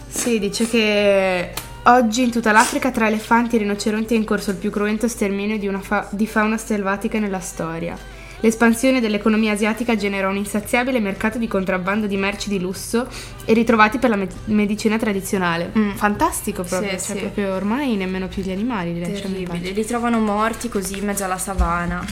Sì, 0.08 0.38
dice 0.38 0.68
che 0.68 1.52
oggi 1.84 2.22
in 2.22 2.30
tutta 2.30 2.52
l'Africa 2.52 2.90
tra 2.90 3.08
elefanti 3.08 3.56
e 3.56 3.58
rinoceronti 3.58 4.14
è 4.14 4.16
in 4.16 4.24
corso 4.24 4.52
il 4.52 4.56
più 4.56 4.70
cruento 4.70 5.08
sterminio 5.08 5.58
di, 5.58 5.68
fa- 5.80 6.06
di 6.10 6.26
fauna 6.26 6.56
selvatica 6.56 7.18
nella 7.18 7.40
storia. 7.40 8.13
L'espansione 8.44 9.00
dell'economia 9.00 9.52
asiatica 9.52 9.96
genera 9.96 10.28
un 10.28 10.36
insaziabile 10.36 11.00
mercato 11.00 11.38
di 11.38 11.48
contrabbando 11.48 12.06
di 12.06 12.18
merci 12.18 12.50
di 12.50 12.60
lusso 12.60 13.08
e 13.46 13.54
ritrovati 13.54 13.98
per 13.98 14.10
la 14.10 14.16
me- 14.16 14.28
medicina 14.44 14.98
tradizionale. 14.98 15.72
Mm. 15.74 15.92
Fantastico 15.92 16.62
proprio, 16.62 16.90
Sì, 16.98 17.06
cioè 17.06 17.16
sì. 17.16 17.22
proprio 17.22 17.54
ormai 17.54 17.96
nemmeno 17.96 18.28
più 18.28 18.42
gli 18.42 18.50
animali 18.50 18.92
li 18.92 19.00
lasciano 19.00 19.34
in 19.34 19.44
pace. 19.48 19.70
li 19.70 19.84
trovano 19.86 20.18
morti 20.20 20.68
così 20.68 20.98
in 20.98 21.06
mezzo 21.06 21.24
alla 21.24 21.38
savana 21.38 22.04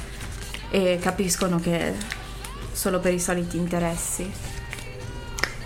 e 0.70 0.98
capiscono 1.02 1.60
che 1.60 1.92
solo 2.72 2.98
per 2.98 3.12
i 3.12 3.20
soliti 3.20 3.58
interessi. 3.58 4.26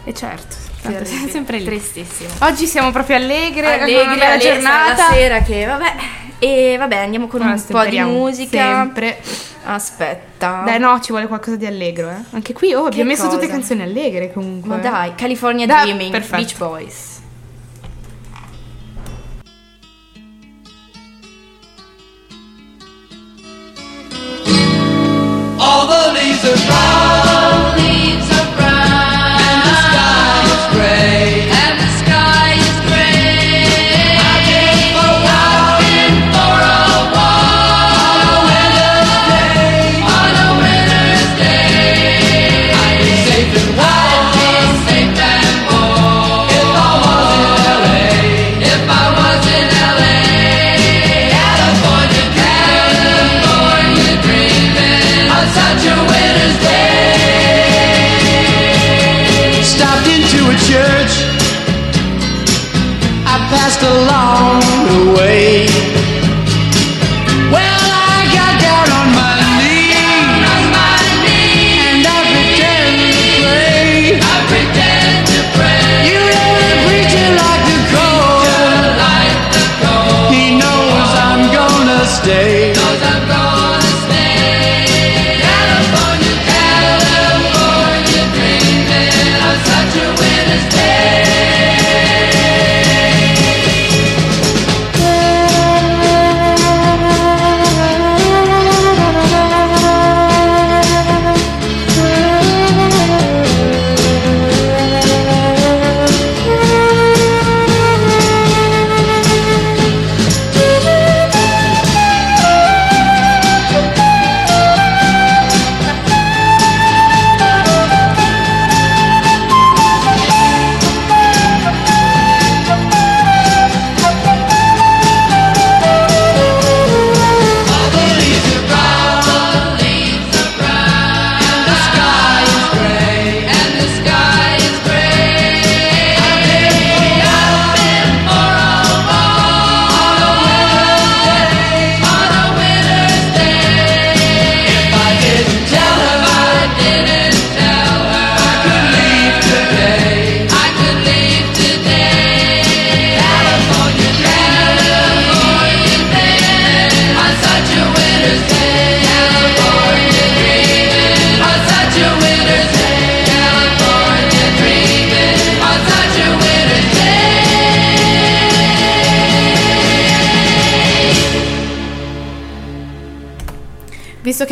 E 0.03 0.13
certo, 0.15 0.57
tanto 0.93 1.05
siamo 1.05 1.29
sempre 1.29 1.59
lì. 1.59 1.65
Tristissimo. 1.65 2.31
Oggi 2.41 2.67
siamo 2.67 2.91
proprio 2.91 3.17
allegre, 3.17 3.81
allegri, 3.81 4.17
una 4.17 4.37
giornata. 4.37 5.09
La 5.09 5.15
sera 5.15 5.43
che 5.43 5.65
vabbè. 5.65 5.95
E 6.39 6.77
vabbè, 6.79 6.97
andiamo 6.97 7.29
con 7.29 7.41
no, 7.41 7.51
un 7.51 7.65
po' 7.67 7.85
di 7.87 7.99
musica. 8.01 8.83
Sempre. 8.83 9.19
Aspetta. 9.65 10.63
Beh, 10.65 10.79
no, 10.79 11.01
ci 11.01 11.11
vuole 11.11 11.27
qualcosa 11.27 11.57
di 11.57 11.67
allegro, 11.67 12.11
eh. 12.11 12.23
Anche 12.31 12.53
qui, 12.53 12.73
oh, 12.75 12.87
abbiamo 12.87 13.11
messo 13.11 13.29
tutte 13.29 13.49
canzoni 13.49 13.83
allegre 13.83 14.33
comunque. 14.33 14.69
Ma 14.69 14.77
dai, 14.77 15.15
California 15.15 15.67
da, 15.67 15.83
Dreaming, 15.83 16.13
perfetto. 16.13 16.37
Beach 16.37 16.57
Boys. 16.57 17.15
All 25.59 25.89
the 25.89 26.13
leaves 26.13 26.45
are 26.45 26.67
brown. 26.67 27.06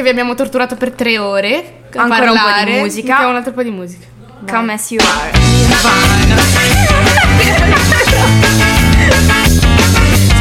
vi 0.04 0.10
abbiamo 0.10 0.34
torturato 0.34 0.76
per 0.76 0.92
tre 0.92 1.18
ore. 1.18 1.82
Ancora 1.94 2.26
parlare. 2.26 2.60
un 2.60 2.64
po' 2.64 2.70
di 2.70 2.80
musica. 2.80 3.08
Mettiamo 3.08 3.30
un 3.30 3.36
altro 3.36 3.52
po' 3.52 3.62
di 3.62 3.70
musica. 3.70 4.06
Vai. 4.40 4.54
Come 4.54 4.72
as 4.74 4.90
you 4.90 5.00
are. 5.00 5.30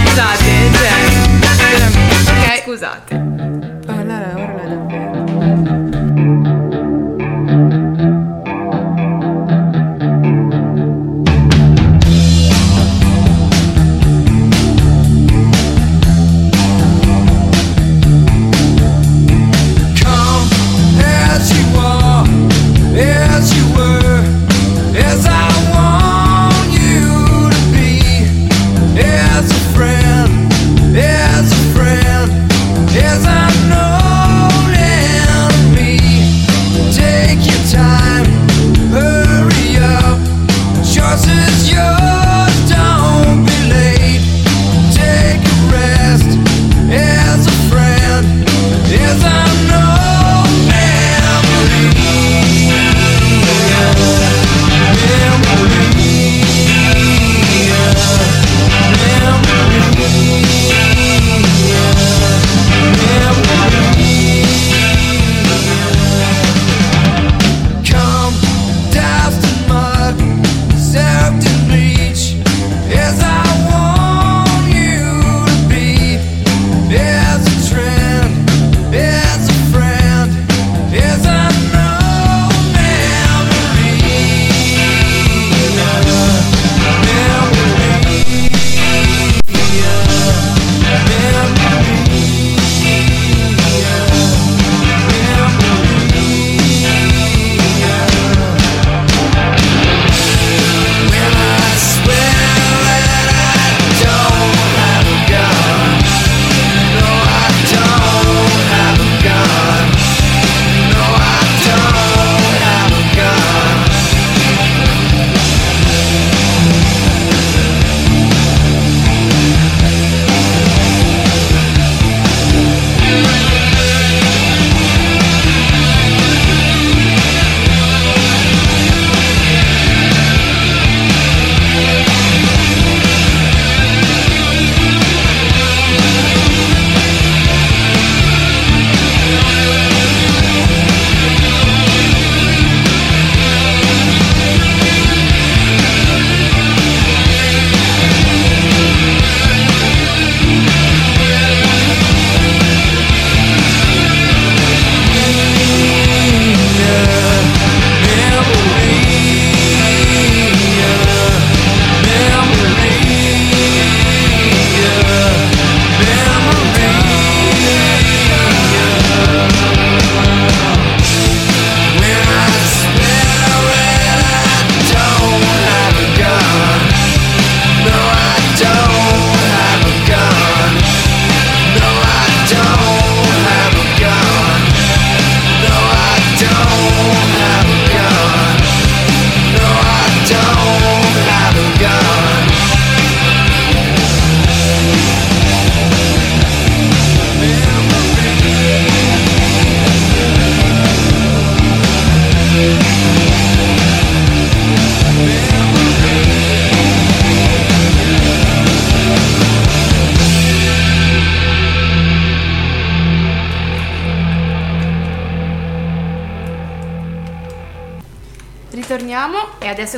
Scusate, 0.03 0.43
cioè, 0.73 0.91
veramente. 1.67 2.31
Ok, 2.31 2.61
scusate. 2.63 3.22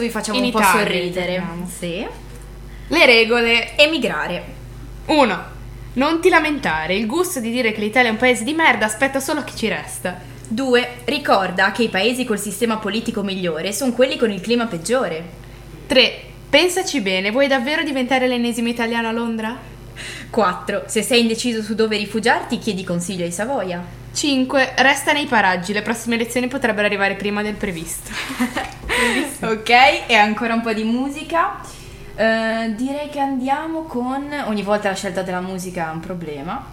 Vi 0.06 0.12
facciamo 0.12 0.38
In 0.38 0.46
un 0.46 0.52
po' 0.52 0.60
Italia, 0.60 0.80
sorridere. 0.80 1.26
ritorniamo. 1.34 1.70
Sì. 1.78 2.08
Le 2.88 3.06
regole. 3.06 3.78
Emigrare. 3.78 4.44
1. 5.06 5.44
Non 5.94 6.20
ti 6.20 6.30
lamentare, 6.30 6.96
il 6.96 7.06
gusto 7.06 7.40
di 7.40 7.52
dire 7.52 7.72
che 7.72 7.80
l'Italia 7.80 8.10
è 8.10 8.12
un 8.12 8.18
paese 8.18 8.44
di 8.44 8.54
merda 8.54 8.86
aspetta 8.86 9.20
solo 9.20 9.40
a 9.40 9.44
chi 9.44 9.56
ci 9.56 9.68
resta. 9.70 10.20
2. 10.48 10.90
Ricorda 11.06 11.72
che 11.72 11.84
i 11.84 11.90
paesi 11.90 12.26
col 12.26 12.40
sistema 12.40 12.78
politico 12.78 13.24
migliore 13.24 13.72
sono 13.72 13.94
quelli 13.94 14.18
con 14.18 14.30
il 14.30 14.42
clima 14.42 14.66
peggiore. 14.66 15.24
3. 15.88 16.20
Pensaci 16.50 17.02
bene, 17.02 17.32
vuoi 17.32 17.48
davvero 17.48 17.84
diventare 17.84 18.28
l'ennesimo 18.28 18.68
italiano 18.68 19.08
a 19.08 19.12
Londra? 19.12 19.58
4. 20.30 20.84
Se 20.88 21.02
sei 21.02 21.22
indeciso 21.22 21.62
su 21.62 21.76
dove 21.76 21.98
rifugiarti, 21.98 22.60
chiedi 22.60 22.84
consiglio 22.84 23.24
ai 23.24 23.32
Savoia. 23.32 23.84
5. 24.14 24.74
Resta 24.78 25.14
nei 25.14 25.26
paraggi, 25.26 25.74
le 25.74 25.82
prossime 25.82 26.16
elezioni 26.16 26.48
potrebbero 26.48 26.86
arrivare 26.88 27.16
prima 27.16 27.42
del 27.42 27.56
previsto. 27.56 28.12
ok, 29.54 29.70
e 30.08 30.16
ancora 30.16 30.54
un 30.54 30.62
po' 30.62 30.74
di 30.74 30.84
musica. 30.84 31.60
Eh, 32.16 32.74
direi 32.76 33.10
che 33.10 33.20
andiamo 33.20 33.84
con. 33.84 34.28
Ogni 34.46 34.64
volta 34.64 34.90
la 34.90 34.96
scelta 34.96 35.22
della 35.22 35.42
musica 35.42 35.90
è 35.90 35.94
un 35.94 36.00
problema. 36.00 36.66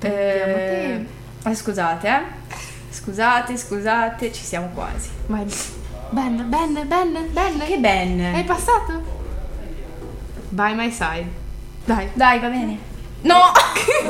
Eh, 0.00 1.06
eh, 1.44 1.54
scusate, 1.54 2.08
eh. 2.08 2.20
Scusate, 2.90 3.56
scusate, 3.56 4.32
ci 4.32 4.44
siamo 4.44 4.68
quasi. 4.74 5.08
Ma 5.26 5.42
Ben, 6.10 6.44
Ben, 6.48 6.84
Ben, 6.86 7.28
Ben. 7.32 7.58
Che 7.66 7.78
ben! 7.78 8.34
È 8.34 8.44
passato? 8.44 9.20
By 10.50 10.74
my 10.74 10.90
side. 10.90 11.26
Dai. 11.84 12.10
Dai, 12.12 12.38
va 12.38 12.48
bene. 12.48 12.78
No! 13.22 13.52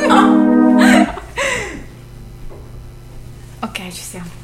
no! 0.08 0.80
ok, 3.60 3.88
ci 3.90 4.02
siamo. 4.02 4.41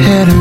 head 0.00 0.39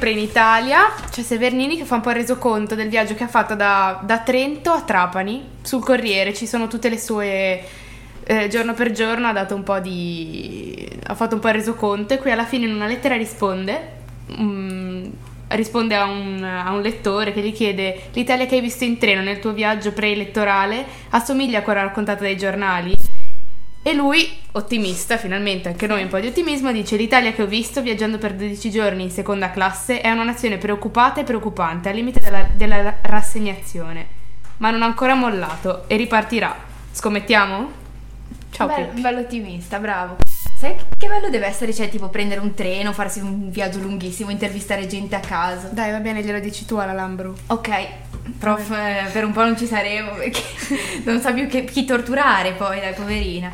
sempre 0.00 0.18
in 0.18 0.18
Italia 0.18 0.94
c'è 1.10 1.20
Severnini 1.20 1.76
che 1.76 1.84
fa 1.84 1.96
un 1.96 2.00
po' 2.00 2.08
il 2.08 2.16
resoconto 2.16 2.74
del 2.74 2.88
viaggio 2.88 3.14
che 3.14 3.24
ha 3.24 3.28
fatto 3.28 3.54
da, 3.54 4.00
da 4.02 4.20
Trento 4.20 4.70
a 4.70 4.80
Trapani 4.80 5.46
sul 5.60 5.84
Corriere. 5.84 6.32
Ci 6.32 6.46
sono 6.46 6.68
tutte 6.68 6.88
le 6.88 6.98
sue. 6.98 7.62
eh, 8.24 8.48
giorno 8.48 8.72
per 8.72 8.92
giorno 8.92 9.26
ha 9.26 9.32
dato 9.32 9.54
un 9.54 9.62
po' 9.62 9.78
di. 9.78 10.88
ha 11.06 11.14
fatto 11.14 11.34
un 11.34 11.40
po' 11.42 11.48
il 11.48 11.54
resoconto 11.54 12.14
e 12.14 12.18
qui 12.18 12.30
alla 12.30 12.46
fine 12.46 12.64
in 12.64 12.74
una 12.74 12.86
lettera 12.86 13.14
risponde. 13.14 13.92
mm, 14.40 15.04
risponde 15.48 15.94
a 15.94 16.06
un, 16.06 16.42
a 16.44 16.72
un 16.72 16.80
lettore 16.80 17.34
che 17.34 17.42
gli 17.42 17.52
chiede 17.52 18.04
l'Italia 18.14 18.46
che 18.46 18.54
hai 18.54 18.62
visto 18.62 18.84
in 18.84 18.96
treno 18.96 19.20
nel 19.20 19.38
tuo 19.38 19.52
viaggio 19.52 19.92
preelettorale 19.92 20.86
assomiglia 21.10 21.58
a 21.58 21.62
quella 21.62 21.82
raccontata 21.82 22.22
dai 22.22 22.38
giornali? 22.38 22.96
E 23.82 23.92
lui, 23.92 24.26
ottimista, 24.52 25.16
finalmente 25.16 25.68
anche 25.68 25.86
noi 25.86 26.02
un 26.02 26.08
po' 26.08 26.18
di 26.18 26.26
ottimismo, 26.26 26.72
dice 26.72 26.96
l'Italia 26.96 27.32
che 27.32 27.42
ho 27.42 27.46
visto 27.46 27.82
viaggiando 27.82 28.18
per 28.18 28.34
12 28.34 28.70
giorni 28.70 29.04
in 29.04 29.10
seconda 29.10 29.50
classe 29.50 30.00
è 30.00 30.10
una 30.10 30.24
nazione 30.24 30.58
preoccupata 30.58 31.20
e 31.20 31.24
preoccupante, 31.24 31.88
al 31.88 31.94
limite 31.94 32.20
della, 32.20 32.46
della 32.54 32.96
rassegnazione, 33.02 34.06
ma 34.58 34.70
non 34.70 34.82
ha 34.82 34.86
ancora 34.86 35.14
mollato 35.14 35.84
e 35.88 35.96
ripartirà. 35.96 36.54
Scommettiamo? 36.92 37.78
Ciao 38.50 38.66
bello, 38.66 38.86
Pippi. 38.88 39.00
bello 39.00 39.20
ottimista, 39.20 39.78
bravo. 39.78 40.16
Sai 40.58 40.74
che 40.98 41.06
bello 41.08 41.30
deve 41.30 41.46
essere, 41.46 41.72
cioè, 41.72 41.88
tipo 41.88 42.08
prendere 42.08 42.40
un 42.40 42.52
treno, 42.52 42.92
farsi 42.92 43.20
un 43.20 43.50
viaggio 43.50 43.78
lunghissimo, 43.78 44.30
intervistare 44.30 44.86
gente 44.86 45.14
a 45.14 45.20
caso. 45.20 45.68
Dai, 45.72 45.90
va 45.90 45.98
bene, 46.00 46.22
glielo 46.22 46.38
dici 46.40 46.66
tu 46.66 46.74
alla 46.76 46.92
Lambro. 46.92 47.34
Ok, 47.46 47.70
prof, 48.38 48.70
eh, 48.72 49.08
per 49.10 49.24
un 49.24 49.32
po' 49.32 49.42
non 49.42 49.56
ci 49.56 49.64
saremo 49.66 50.10
perché 50.12 50.42
non 51.04 51.20
sa 51.20 51.32
più 51.32 51.46
che- 51.46 51.64
chi 51.64 51.86
torturare 51.86 52.52
poi, 52.52 52.78
dai, 52.80 52.92
poverina. 52.92 53.50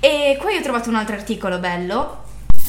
E 0.00 0.36
qua 0.40 0.50
io 0.52 0.58
ho 0.58 0.62
trovato 0.62 0.88
un 0.88 0.94
altro 0.94 1.14
articolo 1.16 1.58
bello, 1.58 2.22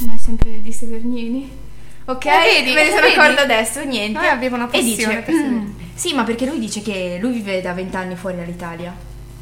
ma 0.05 0.13
è 0.13 0.17
sempre 0.17 0.61
di 0.61 0.71
Severnini. 0.71 1.67
Ok, 2.05 2.25
Eh, 2.25 2.61
vedi, 2.61 2.73
me 2.73 2.83
ne 2.85 2.89
sono 2.89 3.01
vedi? 3.01 3.13
accorta 3.15 3.41
adesso, 3.43 3.83
niente. 3.83 4.17
Noi 4.19 4.27
abbiamo 4.27 4.55
una 4.55 4.65
e 4.65 4.69
passione 4.69 4.95
dice, 4.95 5.07
per 5.21 5.33
Severgnini. 5.35 5.59
"Mm, 5.65 5.71
sì, 5.93 6.13
ma 6.15 6.23
perché 6.23 6.45
lui 6.47 6.57
dice 6.59 6.81
che 6.81 7.17
lui 7.21 7.33
vive 7.33 7.61
da 7.61 7.73
vent'anni 7.73 8.15
fuori 8.15 8.37
dall'Italia. 8.37 8.95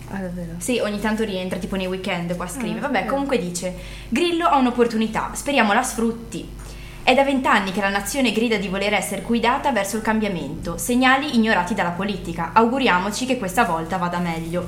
Ah, 0.10 0.18
davvero? 0.18 0.54
Sì, 0.58 0.80
ogni 0.80 1.00
tanto 1.00 1.24
rientra, 1.24 1.60
tipo 1.60 1.76
nei 1.78 1.88
weekend 1.88 2.36
qua 2.36 2.48
scrive. 2.48 2.80
Ah, 2.80 2.82
Vabbè, 2.84 3.02
ok. 3.04 3.06
comunque 3.08 3.38
dice: 3.40 3.74
Grillo 4.10 4.48
ha 4.48 4.58
un'opportunità, 4.58 5.32
speriamo 5.34 5.72
la 5.74 5.84
sfrutti. 5.84 6.56
È 7.04 7.14
da 7.14 7.24
vent'anni 7.24 7.72
che 7.72 7.80
la 7.80 7.88
nazione 7.90 8.34
grida 8.34 8.58
di 8.58 8.68
voler 8.68 8.94
essere 8.94 9.22
guidata 9.22 9.72
verso 9.72 9.96
il 9.96 10.02
cambiamento, 10.02 10.78
segnali 10.78 11.36
ignorati 11.36 11.74
dalla 11.74 11.92
politica. 11.92 12.50
Auguriamoci 12.54 13.26
che 13.26 13.38
questa 13.38 13.64
volta 13.64 13.96
vada 13.96 14.18
meglio. 14.20 14.68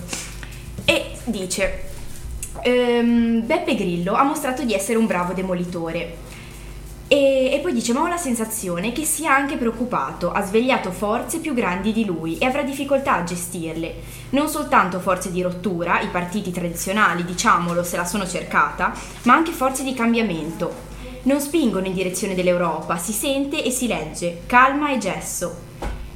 E 0.86 1.18
dice: 1.26 1.89
ehm, 2.62 3.46
Beppe 3.46 3.76
Grillo 3.76 4.14
ha 4.14 4.24
mostrato 4.24 4.64
di 4.64 4.74
essere 4.74 4.98
un 4.98 5.06
bravo 5.06 5.34
demolitore. 5.34 6.28
E, 7.08 7.50
e 7.52 7.60
poi 7.60 7.74
dice: 7.74 7.92
Ma 7.94 8.02
ho 8.02 8.08
la 8.08 8.18
sensazione 8.18 8.92
che 8.92 9.04
sia 9.04 9.34
anche 9.34 9.58
preoccupato, 9.58 10.32
ha 10.32 10.42
svegliato 10.42 10.92
forze 10.92 11.40
più 11.40 11.54
grandi 11.54 11.92
di 11.92 12.06
lui 12.06 12.38
e 12.38 12.46
avrà 12.46 12.62
difficoltà 12.62 13.16
a 13.16 13.24
gestirle. 13.24 13.96
Non 14.32 14.48
soltanto 14.48 15.00
forze 15.00 15.32
di 15.32 15.42
rottura, 15.42 16.02
i 16.02 16.10
partiti 16.10 16.52
tradizionali, 16.52 17.26
diciamolo, 17.26 17.84
se 17.84 17.98
la 17.98 18.06
sono 18.06 18.28
cercata, 18.28 18.94
ma 19.24 19.34
anche 19.34 19.52
forze 19.52 19.84
di 19.84 19.96
cambiamento. 19.96 20.88
Non 21.24 21.42
spingono 21.42 21.88
in 21.88 21.94
direzione 21.94 22.36
dell'Europa, 22.36 22.98
si 22.98 23.12
sente 23.12 23.64
e 23.64 23.72
si 23.72 23.88
legge, 23.88 24.42
calma 24.46 24.92
e 24.92 25.00
gesso. 25.00 25.68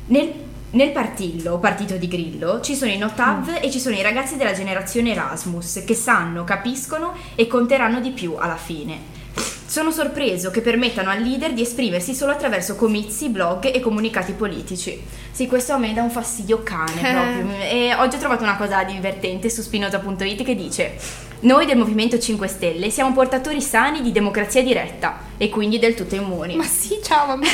Nel, 0.06 0.32
nel 0.74 0.92
partillo, 0.92 1.60
partito 1.60 1.98
di 1.98 2.08
Grillo, 2.08 2.60
ci 2.62 2.76
sono 2.76 2.90
i 2.90 2.98
Notav 2.98 3.60
e 3.62 3.70
ci 3.70 3.80
sono 3.80 3.96
i 3.96 4.02
ragazzi 4.02 4.38
della 4.38 4.54
generazione 4.54 5.12
Erasmus 5.12 5.84
che 5.86 5.94
sanno, 5.94 6.44
capiscono 6.44 7.14
e 7.36 7.46
conteranno 7.46 8.00
di 8.00 8.10
più 8.10 8.36
alla 8.38 8.56
fine. 8.56 9.22
Sono 9.66 9.92
sorpreso 9.92 10.50
che 10.52 10.62
permettano 10.62 11.10
al 11.10 11.22
leader 11.22 11.54
di 11.54 11.62
esprimersi 11.62 12.16
solo 12.16 12.32
attraverso 12.32 12.76
comizi, 12.76 13.30
blog 13.30 13.72
e 13.72 13.80
comunicati 13.80 14.34
politici. 14.34 15.02
Sì, 15.32 15.48
questo 15.48 15.74
a 15.74 15.78
me 15.78 15.94
dà 15.94 16.02
un 16.02 16.12
fastidio 16.12 16.64
cane 16.64 16.92
proprio. 17.02 17.48
E 17.60 17.94
oggi 17.96 18.16
ho 18.16 18.20
trovato 18.20 18.44
una 18.44 18.58
cosa 18.58 18.84
divertente 18.84 19.50
su 19.50 19.62
spinoza.it 19.62 20.44
che 20.44 20.56
dice: 20.56 20.96
Noi 21.42 21.66
del 21.66 21.78
Movimento 21.78 22.18
5 22.20 22.48
Stelle 22.48 22.90
siamo 22.90 23.14
portatori 23.14 23.62
sani 23.62 24.02
di 24.02 24.12
democrazia 24.12 24.64
diretta 24.64 25.20
e 25.38 25.50
quindi 25.50 25.80
del 25.80 25.96
tutto 25.96 26.16
immuni. 26.16 26.56
Ma 26.56 26.64
sì, 26.64 27.00
ciao, 27.04 27.28
vabbè. 27.28 27.48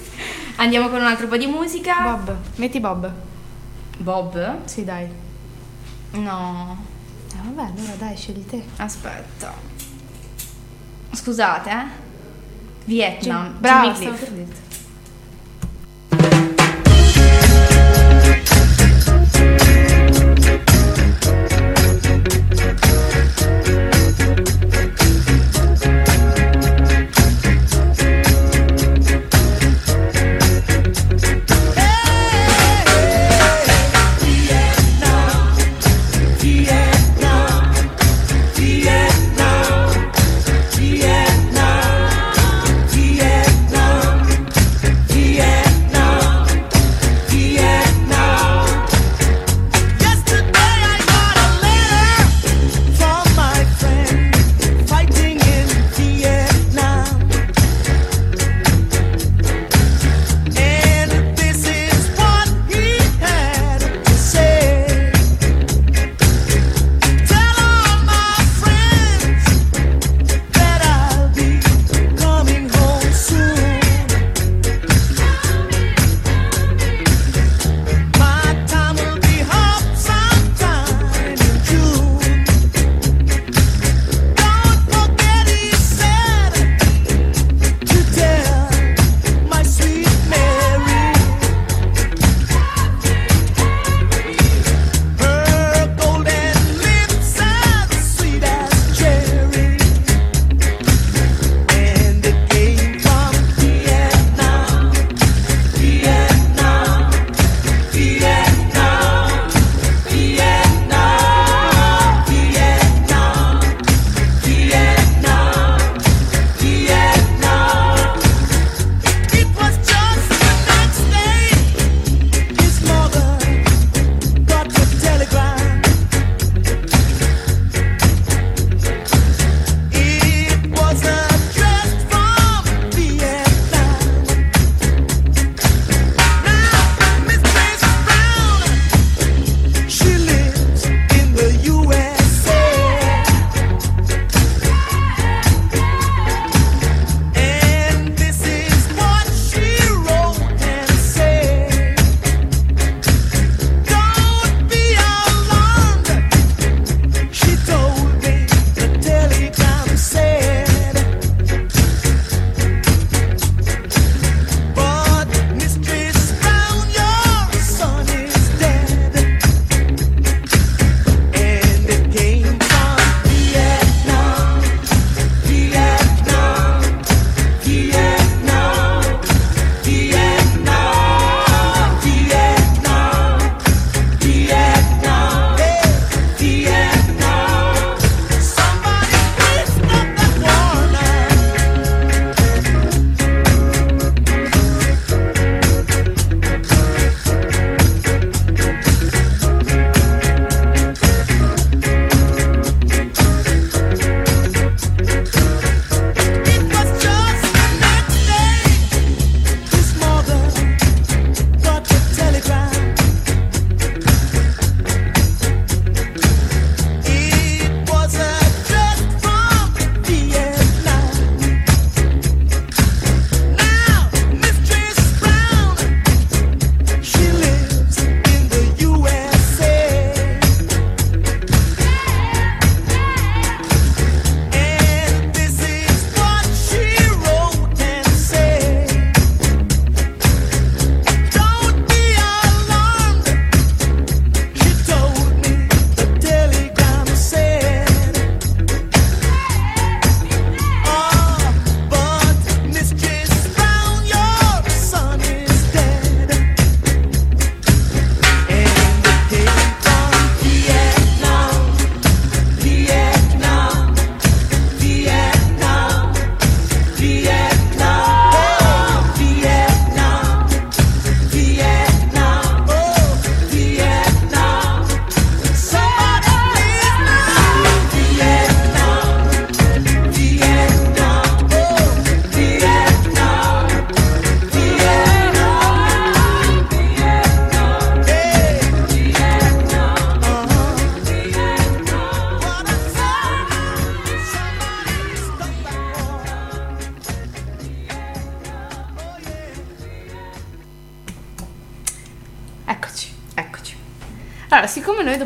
Andiamo 0.60 0.88
con 0.88 1.00
un 1.00 1.06
altro 1.06 1.28
po' 1.28 1.36
di 1.36 1.46
musica. 1.46 2.00
Bob, 2.02 2.36
metti 2.56 2.80
Bob. 2.80 3.12
Bob? 3.98 4.64
Sì, 4.64 4.84
dai. 4.84 5.08
No, 6.12 6.84
Eh, 7.32 7.36
vabbè, 7.52 7.70
allora 7.76 7.92
dai, 7.98 8.16
scegli 8.16 8.44
te. 8.44 8.62
aspetta. 8.76 9.52
Scusate, 11.12 11.70
eh. 11.70 11.84
Vietnam. 12.84 13.58
Jimmy 13.60 13.94
stavo 13.94 13.94
Cliff. 13.94 14.18
per 14.18 14.30
dirti. 14.30 14.60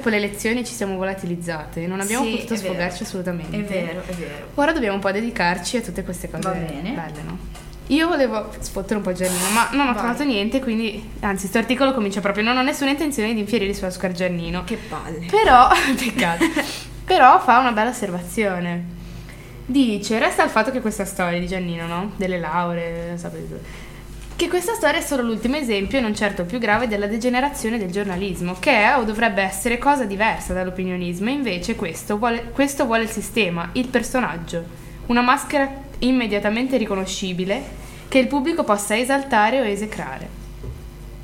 Dopo 0.02 0.08
le 0.08 0.16
elezioni 0.16 0.64
ci 0.64 0.74
siamo 0.74 0.96
volatilizzate, 0.96 1.86
non 1.86 2.00
abbiamo 2.00 2.24
Sì, 2.24 2.32
potuto 2.32 2.54
è 2.54 2.56
vero. 2.56 2.72
sfogarci 2.72 3.02
assolutamente. 3.04 3.56
È 3.56 3.62
vero, 3.62 4.02
è 4.04 4.12
vero. 4.12 4.46
Ora 4.56 4.72
dobbiamo 4.72 4.96
un 4.96 5.00
po' 5.00 5.12
dedicarci 5.12 5.76
a 5.76 5.80
tutte 5.80 6.02
queste 6.02 6.28
cose 6.28 6.42
Va 6.42 6.50
bene. 6.54 6.90
belle, 6.90 7.22
no? 7.24 7.38
Io 7.88 8.08
volevo 8.08 8.50
sfottere 8.58 8.96
un 8.96 9.02
po' 9.02 9.12
Giannino, 9.12 9.50
ma 9.54 9.68
non 9.72 9.86
ho 9.88 9.92
Vai. 9.92 10.00
trovato 10.02 10.24
niente, 10.24 10.60
quindi 10.60 11.08
anzi, 11.20 11.46
sto 11.46 11.58
articolo 11.58 11.92
comincia 11.94 12.20
proprio 12.20 12.42
non 12.42 12.56
ho 12.56 12.62
nessuna 12.62 12.90
intenzione 12.90 13.32
di 13.32 13.40
infierire 13.40 13.72
su 13.74 13.84
Oscar 13.84 14.10
Giannino. 14.12 14.64
Che 14.64 14.76
palle. 14.88 15.26
Però, 15.30 15.68
peccato. 15.96 16.44
Però 17.04 17.38
fa 17.40 17.58
una 17.60 17.70
bella 17.72 17.90
osservazione. 17.90 19.00
Dice, 19.66 20.18
resta 20.18 20.42
il 20.42 20.50
fatto 20.50 20.72
che 20.72 20.80
questa 20.80 21.04
storia 21.04 21.38
di 21.38 21.46
Giannino, 21.46 21.86
no? 21.86 22.12
Delle 22.16 22.38
lauree, 22.38 23.16
sapete, 23.18 23.60
che 24.42 24.48
questa 24.48 24.74
storia 24.74 24.98
è 24.98 25.02
solo 25.02 25.22
l'ultimo 25.22 25.54
esempio, 25.54 25.98
e 25.98 26.00
non 26.00 26.16
certo 26.16 26.44
più 26.44 26.58
grave, 26.58 26.88
della 26.88 27.06
degenerazione 27.06 27.78
del 27.78 27.92
giornalismo, 27.92 28.56
che 28.58 28.72
è 28.72 28.96
o 28.96 29.04
dovrebbe 29.04 29.40
essere 29.40 29.78
cosa 29.78 30.04
diversa 30.04 30.52
dall'opinionismo, 30.52 31.28
e 31.28 31.32
invece 31.32 31.76
questo 31.76 32.18
vuole, 32.18 32.50
questo 32.52 32.84
vuole 32.84 33.04
il 33.04 33.08
sistema, 33.08 33.70
il 33.74 33.86
personaggio, 33.86 34.64
una 35.06 35.20
maschera 35.20 35.70
immediatamente 36.00 36.76
riconoscibile 36.76 37.62
che 38.08 38.18
il 38.18 38.26
pubblico 38.26 38.64
possa 38.64 38.98
esaltare 38.98 39.60
o 39.60 39.64
esecrare. 39.64 40.40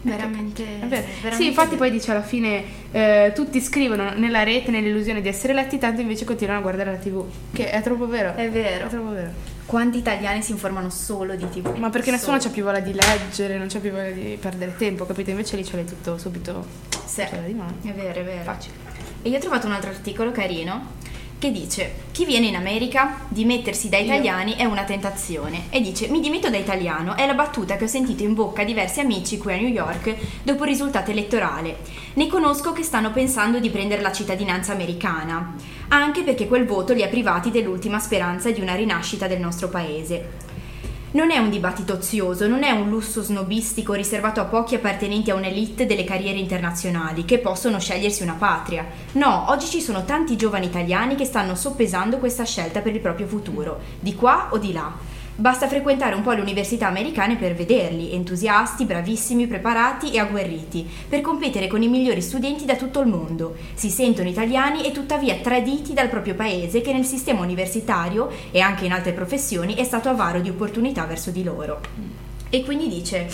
Veramente, 0.03 0.62
È 0.62 0.87
vero. 0.87 1.03
veramente 1.03 1.35
Sì, 1.35 1.47
infatti 1.47 1.75
poi 1.75 1.91
dice 1.91 2.12
alla 2.12 2.23
fine 2.23 2.62
eh, 2.93 3.33
tutti 3.35 3.61
scrivono 3.61 4.12
nella 4.14 4.45
rete 4.45 4.71
nell'illusione 4.71 5.21
di 5.21 5.27
essere 5.27 5.55
letti, 5.55 5.77
tanto 5.79 6.01
invece 6.01 6.25
continuano 6.25 6.61
a 6.61 6.62
guardare 6.62 6.93
la 6.93 6.99
tv. 6.99 7.25
Che 7.53 7.69
è 7.69 7.83
troppo 7.83 8.07
vero. 8.07 8.37
È 8.37 8.49
vero. 8.49 8.87
È 8.87 8.89
troppo 8.89 9.11
vero. 9.11 9.57
Quanti 9.69 9.99
italiani 9.99 10.41
si 10.41 10.53
informano 10.53 10.89
solo 10.89 11.37
di 11.37 11.47
TV? 11.51 11.77
Ma 11.77 11.91
perché 11.91 12.11
nessuno 12.11 12.39
Solo. 12.39 12.49
c'ha 12.49 12.55
più 12.55 12.64
voglia 12.64 12.81
di 12.81 12.95
leggere, 12.95 13.59
non 13.59 13.69
c'ha 13.69 13.79
più 13.81 13.91
voglia 13.91 14.12
di 14.12 14.39
perdere 14.41 14.75
tempo, 14.79 15.05
capito? 15.05 15.29
Invece 15.29 15.57
lì 15.57 15.64
ce 15.64 15.77
l'hai 15.77 15.85
tutto 15.85 16.16
subito 16.16 16.64
Sì, 17.05 17.21
è 17.21 17.29
vero, 17.95 18.19
è 18.19 18.25
vero. 18.25 18.45
Facile. 18.45 18.75
E 19.21 19.29
io 19.29 19.37
ho 19.37 19.41
trovato 19.41 19.66
un 19.66 19.75
altro 19.75 19.91
articolo 19.91 20.33
carino 20.33 20.93
che 21.39 21.53
dice 21.53 22.07
chi 22.11 22.24
viene 22.24 22.47
in 22.47 22.57
America 22.57 23.20
dimettersi 23.28 23.89
da 23.89 23.97
italiani 23.97 24.55
è 24.55 24.64
una 24.64 24.82
tentazione 24.82 25.66
e 25.70 25.80
dice 25.80 26.09
mi 26.09 26.18
dimetto 26.20 26.51
da 26.51 26.57
italiano 26.57 27.16
è 27.16 27.26
la 27.26 27.34
battuta 27.34 27.76
che 27.76 27.84
ho 27.84 27.89
sentito 27.89 28.24
in 28.24 28.34
bocca 28.34 28.62
a 28.62 28.64
diversi 28.64 28.99
amici 28.99 29.39
qui 29.39 29.53
a 29.53 29.57
New 29.57 29.68
York 29.68 30.16
dopo 30.43 30.64
il 30.64 30.70
risultato 30.70 31.12
elettorale. 31.12 31.78
Ne 32.14 32.26
conosco 32.26 32.72
che 32.72 32.82
stanno 32.82 33.12
pensando 33.12 33.61
di 33.61 33.70
prendere 33.70 34.03
la 34.03 34.12
cittadinanza 34.12 34.72
americana, 34.72 35.55
anche 35.89 36.22
perché 36.22 36.49
quel 36.49 36.66
voto 36.66 36.93
li 36.93 37.05
ha 37.05 37.09
privati 37.09 37.53
dell'ultima 37.53 38.01
speranza 38.01 38.51
di 38.51 38.61
una 38.61 38.74
rinascita 38.74 39.28
del 39.28 39.39
nostro 39.39 39.68
paese. 39.68 40.47
Non 41.11 41.31
è 41.31 41.39
un 41.39 41.49
dibattito 41.49 41.95
ozioso, 41.95 42.47
non 42.47 42.63
è 42.63 42.71
un 42.71 42.91
lusso 42.91 43.23
snobistico 43.23 43.95
riservato 43.95 44.41
a 44.41 44.45
pochi 44.45 44.75
appartenenti 44.75 45.31
a 45.31 45.37
un'elite 45.37 45.87
delle 45.87 46.05
carriere 46.05 46.39
internazionali 46.39 47.25
che 47.25 47.39
possono 47.39 47.81
scegliersi 47.81 48.23
una 48.23 48.35
patria. 48.35 48.85
No, 49.13 49.47
oggi 49.49 49.65
ci 49.69 49.81
sono 49.81 50.05
tanti 50.05 50.37
giovani 50.37 50.67
italiani 50.67 51.15
che 51.15 51.25
stanno 51.25 51.55
soppesando 51.55 52.19
questa 52.19 52.45
scelta 52.45 52.81
per 52.81 52.95
il 52.95 53.01
proprio 53.01 53.27
futuro, 53.27 53.81
di 53.99 54.15
qua 54.15 54.49
o 54.51 54.59
di 54.59 54.73
là. 54.75 54.93
Basta 55.41 55.68
frequentare 55.68 56.16
un 56.16 56.22
po' 56.22 56.32
le 56.32 56.41
università 56.41 56.89
americane 56.89 57.36
per 57.36 57.55
vederli, 57.55 58.12
entusiasti, 58.12 58.84
bravissimi, 58.84 59.47
preparati 59.47 60.11
e 60.11 60.18
agguerriti, 60.18 60.84
per 61.09 61.20
competere 61.20 61.68
con 61.68 61.80
i 61.80 61.86
migliori 61.86 62.20
studenti 62.20 62.64
da 62.64 62.74
tutto 62.74 62.99
il 62.99 63.07
mondo. 63.07 63.55
Si 63.74 63.89
sentono 63.89 64.28
italiani 64.28 64.84
e 64.84 64.91
tuttavia 64.91 65.36
traditi 65.36 65.95
dal 65.95 66.09
proprio 66.09 66.34
paese 66.34 66.80
che 66.80 66.93
nel 66.93 67.05
sistema 67.05 67.43
universitario 67.43 68.28
e 68.51 68.59
anche 68.59 68.86
in 68.86 68.91
altre 68.91 69.12
professioni 69.12 69.76
è 69.76 69.84
stato 69.84 70.09
avaro 70.09 70.41
di 70.41 70.49
opportunità 70.49 71.05
verso 71.05 71.30
di 71.30 71.45
loro. 71.45 71.82
E 72.51 72.64
quindi 72.64 72.89
dice 72.89 73.28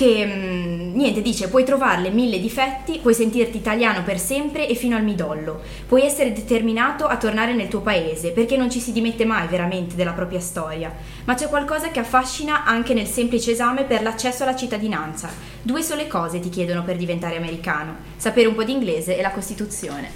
che 0.00 0.24
mm, 0.24 0.94
niente, 0.94 1.20
dice 1.20 1.48
puoi 1.48 1.62
trovarle 1.62 2.08
mille 2.08 2.40
difetti, 2.40 3.00
puoi 3.00 3.12
sentirti 3.12 3.58
italiano 3.58 4.02
per 4.02 4.18
sempre 4.18 4.66
e 4.66 4.74
fino 4.74 4.96
al 4.96 5.04
midollo, 5.04 5.60
puoi 5.86 6.06
essere 6.06 6.32
determinato 6.32 7.06
a 7.06 7.18
tornare 7.18 7.52
nel 7.52 7.68
tuo 7.68 7.82
paese 7.82 8.30
perché 8.30 8.56
non 8.56 8.70
ci 8.70 8.80
si 8.80 8.92
dimette 8.92 9.26
mai 9.26 9.46
veramente 9.46 9.96
della 9.96 10.12
propria 10.12 10.40
storia, 10.40 10.90
ma 11.24 11.34
c'è 11.34 11.48
qualcosa 11.48 11.90
che 11.90 12.00
affascina 12.00 12.64
anche 12.64 12.94
nel 12.94 13.06
semplice 13.06 13.50
esame 13.50 13.84
per 13.84 14.00
l'accesso 14.00 14.42
alla 14.44 14.56
cittadinanza. 14.56 15.28
Due 15.60 15.82
sole 15.82 16.06
cose 16.06 16.40
ti 16.40 16.48
chiedono 16.48 16.82
per 16.82 16.96
diventare 16.96 17.36
americano, 17.36 17.96
sapere 18.16 18.48
un 18.48 18.54
po' 18.54 18.64
di 18.64 18.72
inglese 18.72 19.18
e 19.18 19.20
la 19.20 19.32
Costituzione. 19.32 20.10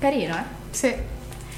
Carino, 0.00 0.34
eh? 0.34 0.42
Sì. 0.70 0.92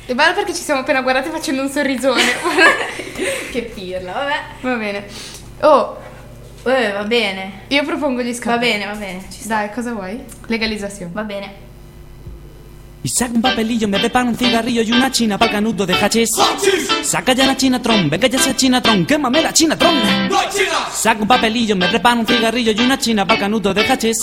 È 0.04 0.14
bello 0.14 0.34
perché 0.34 0.52
ci 0.52 0.62
siamo 0.62 0.80
appena 0.80 1.00
guardati 1.00 1.30
facendo 1.30 1.62
un 1.62 1.70
sorrisone. 1.70 2.20
che 3.50 3.62
pirla, 3.62 4.12
vabbè. 4.12 4.40
Va 4.60 4.74
bene. 4.74 5.06
Oh, 5.60 6.10
Eh, 6.64 6.92
va 6.92 7.02
bene. 7.04 7.62
io 7.68 7.84
propongo 7.84 8.22
gli 8.22 8.32
scappi. 8.32 8.48
Va 8.48 8.58
bene, 8.58 8.86
va 8.86 8.94
bene. 8.94 9.24
Ci 9.30 9.42
sta. 9.42 9.56
Dai, 9.56 9.72
cosa 9.72 9.92
vuoi? 9.92 10.20
Legalizzazione. 10.46 11.12
Va 11.12 11.22
bene. 11.22 11.70
Y 13.04 13.08
saca 13.08 13.32
un 13.34 13.42
papelillo, 13.42 13.88
me 13.88 13.98
prepara 13.98 14.28
un 14.28 14.36
cigarrillo 14.36 14.80
y 14.80 14.92
una 14.92 15.10
china 15.10 15.36
para 15.36 15.50
canuto 15.50 15.84
de 15.84 15.92
hachís. 15.92 16.30
Saca 17.02 17.32
ya 17.32 17.46
la 17.46 17.56
chinatron, 17.56 18.08
venga 18.08 18.28
ya 18.28 18.38
esa 18.38 18.54
chinatron, 18.54 19.04
quémame 19.04 19.42
la 19.42 19.52
chinatron. 19.52 20.00
Saca 20.92 21.20
un 21.20 21.26
papelillo, 21.26 21.74
me 21.74 21.88
prepara 21.88 22.14
un 22.14 22.24
cigarrillo 22.24 22.70
y 22.70 22.80
una 22.80 22.96
china 22.96 23.26
para 23.26 23.40
canuto 23.40 23.74
de 23.74 23.84
hachís. 23.84 24.18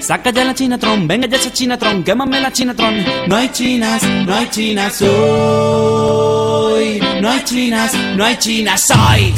Saca 0.00 0.30
ya 0.30 0.44
la 0.44 0.54
chinatron, 0.54 1.08
venga 1.08 1.26
ya 1.26 1.38
esa 1.38 1.50
chinatron, 1.50 2.04
quémame 2.04 2.38
la 2.38 2.52
chinatron. 2.52 3.02
No 3.28 3.36
hay 3.36 3.48
chinas, 3.48 4.02
no 4.02 4.34
hay 4.34 4.46
chinas 4.50 5.00
hoy. 5.00 7.00
No 7.22 7.30
hay 7.30 7.44
chinas, 7.44 7.94
no 8.14 8.24
hay 8.26 8.36
chinas 8.36 8.90
hoy. 8.90 9.32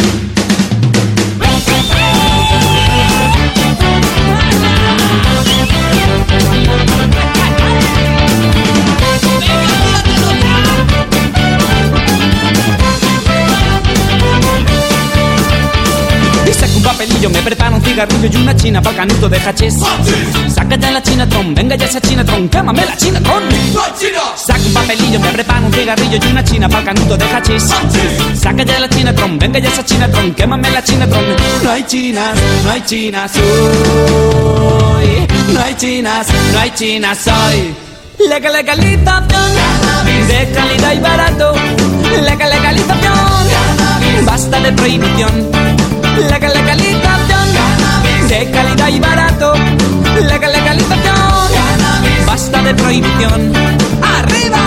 Venga, 5.66 6.06
vamos 6.06 6.70
a. 11.60 11.63
Y 16.54 16.56
saca 16.56 16.76
un 16.76 16.82
papelillo, 16.82 17.30
me 17.30 17.42
prepara 17.42 17.74
un 17.74 17.82
cigarrillo 17.82 18.28
y 18.32 18.36
una 18.36 18.54
china 18.54 18.80
para 18.80 18.96
canuto 18.98 19.28
de 19.28 19.38
hachís. 19.38 19.74
Saca 20.54 20.76
ya 20.76 20.90
la 20.92 21.02
chinatron, 21.02 21.54
venga 21.54 21.74
ya 21.74 21.86
esa 21.86 22.00
chinatron, 22.00 22.48
quémame 22.48 22.84
la 22.86 22.96
chinatron. 22.96 23.42
Saca 24.36 24.60
un 24.60 24.72
papelillo, 24.72 25.18
me 25.18 25.28
un 25.66 25.72
cigarrillo 25.72 26.18
y 26.22 26.30
una 26.30 26.44
china 26.44 26.68
para 26.68 26.84
canuto 26.84 27.16
de 27.16 27.24
hachís. 27.24 27.64
Saca 28.40 28.62
ya 28.62 28.78
la 28.78 28.88
venga 29.38 29.58
ya 29.58 29.68
esa 29.68 29.84
chinatron, 29.84 30.32
quémame 30.34 30.70
la 30.70 30.84
chinatron. 30.84 31.24
No 31.62 31.70
hay 31.70 31.82
chinas, 31.84 32.38
no 32.62 32.70
hay 32.70 32.82
chinas 32.82 33.32
hoy. 33.36 35.26
No 35.52 35.60
hay 35.60 35.74
chinas, 35.74 36.26
no 36.52 36.58
hay 36.60 36.70
chinas 36.70 37.26
hoy. 37.26 37.74
Legal 38.28 38.52
legalización 38.52 39.28
de 40.28 40.52
calidad 40.54 40.92
y 40.92 41.00
barato. 41.00 41.54
Legal 42.22 42.50
legalización, 42.50 44.24
basta 44.24 44.60
de 44.60 44.72
prohibición. 44.72 45.83
La, 46.18 46.38
la 46.38 46.38
calificación 46.38 47.46
de 48.28 48.50
calidad 48.50 48.88
y 48.88 49.00
barato. 49.00 49.54
La, 50.20 50.38
la 50.38 50.64
calificación 50.64 52.24
basta 52.26 52.62
de 52.62 52.74
prohibición. 52.74 53.52
¡Arriba! 54.18 54.58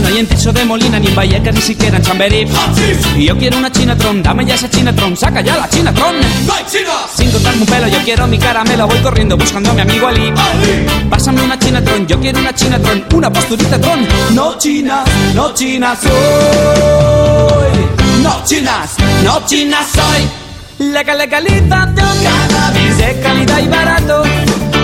No 0.00 0.08
hay 0.08 0.18
en 0.18 0.26
Tiso 0.26 0.52
de 0.52 0.64
Molina 0.64 0.98
ni 0.98 1.08
en 1.08 1.14
Vallecas 1.14 1.54
ni 1.54 1.60
siquiera 1.60 1.96
en 1.98 2.02
Chamberí. 2.02 2.46
Y 3.16 3.26
yo 3.26 3.36
quiero 3.36 3.58
una 3.58 3.70
chinatron, 3.70 4.22
dame 4.22 4.44
ya 4.44 4.54
esa 4.54 4.68
chinatron, 4.68 5.16
saca 5.16 5.40
ya 5.40 5.56
la 5.56 5.68
chinatron. 5.68 6.16
Sin 7.14 7.30
cortarme 7.30 7.62
un 7.62 7.66
pelo, 7.66 7.88
yo 7.88 7.98
quiero 8.04 8.26
mi 8.26 8.38
caramelo, 8.38 8.86
voy 8.86 8.98
corriendo 8.98 9.36
buscando 9.36 9.70
a 9.70 9.74
mi 9.74 9.80
amigo 9.82 10.06
Ali. 10.08 10.32
Pásame 11.08 11.42
una 11.42 11.58
chinatron, 11.58 12.06
yo 12.06 12.18
quiero 12.20 12.40
una 12.40 12.54
chinatron, 12.54 13.04
una 13.14 13.32
posturita 13.32 13.80
tron. 13.80 14.06
No 14.34 14.56
chinas, 14.58 15.08
no 15.34 15.52
chinas 15.54 15.98
soy. 16.00 16.10
No 18.22 18.44
chinas, 18.44 18.96
no 19.24 19.44
chinas 19.46 19.86
soy. 19.94 20.28
Legal 20.78 21.18
legalización, 21.18 21.94
de 22.96 23.20
calidad 23.22 23.58
y 23.58 23.68
barato. 23.68 24.22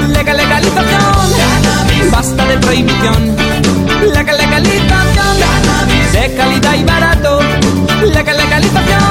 Legal 0.09 0.37
legalización, 0.37 2.11
basta 2.11 2.45
de 2.45 2.59
prohibición. 2.59 3.37
Legal 4.15 4.37
legalización, 4.37 5.06
de 6.21 6.35
calidad 6.35 6.75
y 6.75 6.85
barato. 6.85 7.41
Legal 8.15 8.37
legalización, 8.37 9.03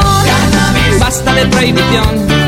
basta 1.00 1.34
de 1.34 1.46
prohibición. 1.48 2.45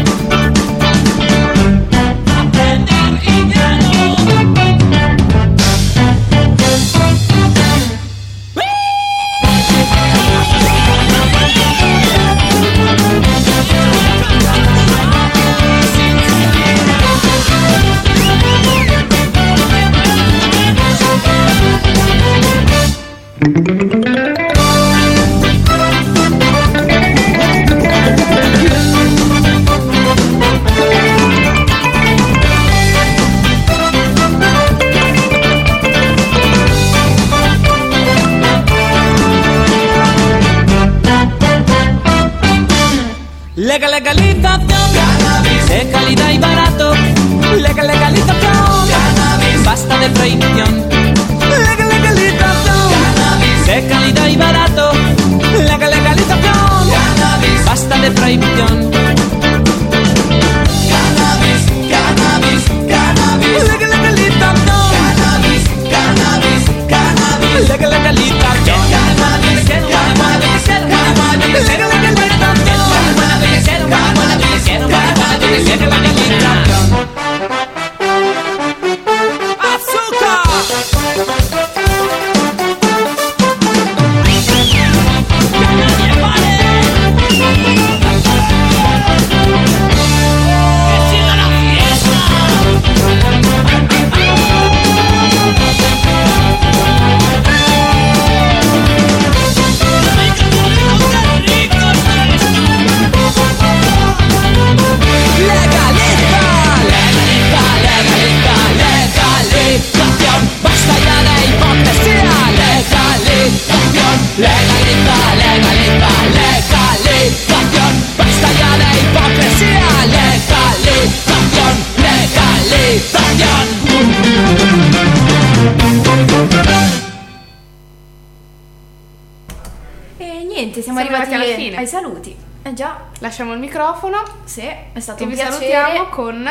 Siamo, 131.01 131.09
Siamo 131.09 131.23
arrivati 131.23 131.33
arrivati 131.33 131.33
alla 131.51 131.55
fine. 131.55 131.77
ai 131.77 131.87
saluti. 131.87 132.35
Eh 132.63 132.73
già, 132.73 133.05
Lasciamo 133.19 133.53
il 133.53 133.59
microfono 133.59 134.17
sì, 134.43 134.61
è 134.61 134.99
stato 134.99 135.21
e 135.21 135.25
un 135.25 135.29
vi 135.29 135.35
piacere. 135.35 135.53
salutiamo 135.55 136.05
con 136.09 136.49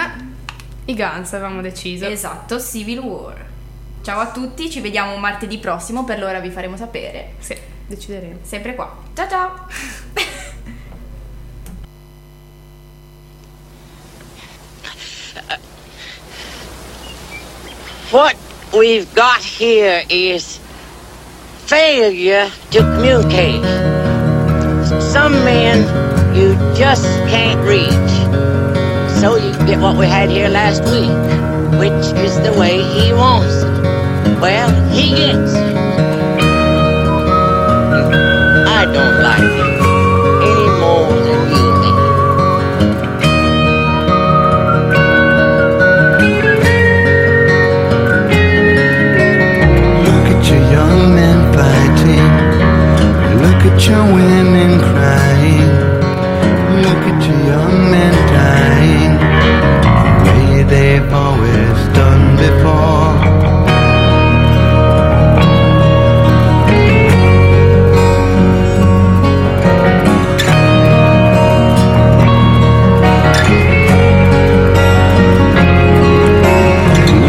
i 0.86 0.94
Guns, 0.94 1.32
avevamo 1.34 1.60
deciso. 1.60 2.06
Esatto, 2.06 2.60
Civil 2.60 2.98
War. 3.00 3.44
Ciao 4.02 4.20
a 4.20 4.28
tutti, 4.30 4.70
ci 4.70 4.80
vediamo 4.80 5.16
martedì 5.16 5.58
prossimo, 5.58 6.04
per 6.04 6.18
l'ora 6.18 6.38
vi 6.40 6.50
faremo 6.50 6.76
sapere. 6.76 7.34
Sì, 7.38 7.56
decideremo. 7.86 8.38
Sempre 8.42 8.74
qua. 8.74 8.96
Ciao 9.14 9.28
ciao! 9.28 9.66
What 18.10 18.36
we've 18.72 19.12
got 19.14 19.42
here 19.42 20.02
is 20.08 20.58
failure 21.66 22.50
to 22.70 22.78
communicate. 22.78 24.05
Some 25.16 25.32
men 25.46 25.78
you 26.36 26.52
just 26.76 27.06
can't 27.30 27.58
reach. 27.66 28.12
So 29.18 29.36
you 29.36 29.50
get 29.66 29.80
what 29.80 29.96
we 29.96 30.06
had 30.06 30.28
here 30.28 30.50
last 30.50 30.82
week, 30.92 31.08
which 31.80 32.04
is 32.22 32.36
the 32.42 32.52
way 32.60 32.82
he 32.82 33.14
wants 33.14 33.62
it. 33.62 34.40
Well, 34.42 34.68
he 34.90 35.16
gets. 35.16 35.54
I 38.68 38.84
don't 38.92 39.22
like 39.22 39.72
it 39.72 39.75
at 53.68 53.86
your 53.88 54.04
women 54.14 54.78
crying. 54.78 55.70
Look 56.84 57.02
at 57.10 57.20
your 57.26 57.40
young 57.52 57.90
men 57.90 58.14
dying. 58.32 59.12
The 60.24 60.32
way 60.38 60.62
they've 60.62 61.12
always 61.12 61.78
done 62.00 62.36
before. 62.36 63.10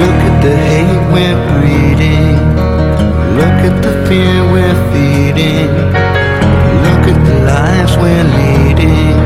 Look 0.02 0.20
at 0.30 0.36
the 0.46 0.56
hate 0.68 1.04
we're 1.14 1.42
breeding. 1.52 2.36
Look 3.40 3.60
at 3.70 3.82
the 3.82 3.94
fear 4.08 4.44
we're 4.52 4.80
feeding. 4.92 6.07
We're 7.96 8.24
leading 8.24 9.18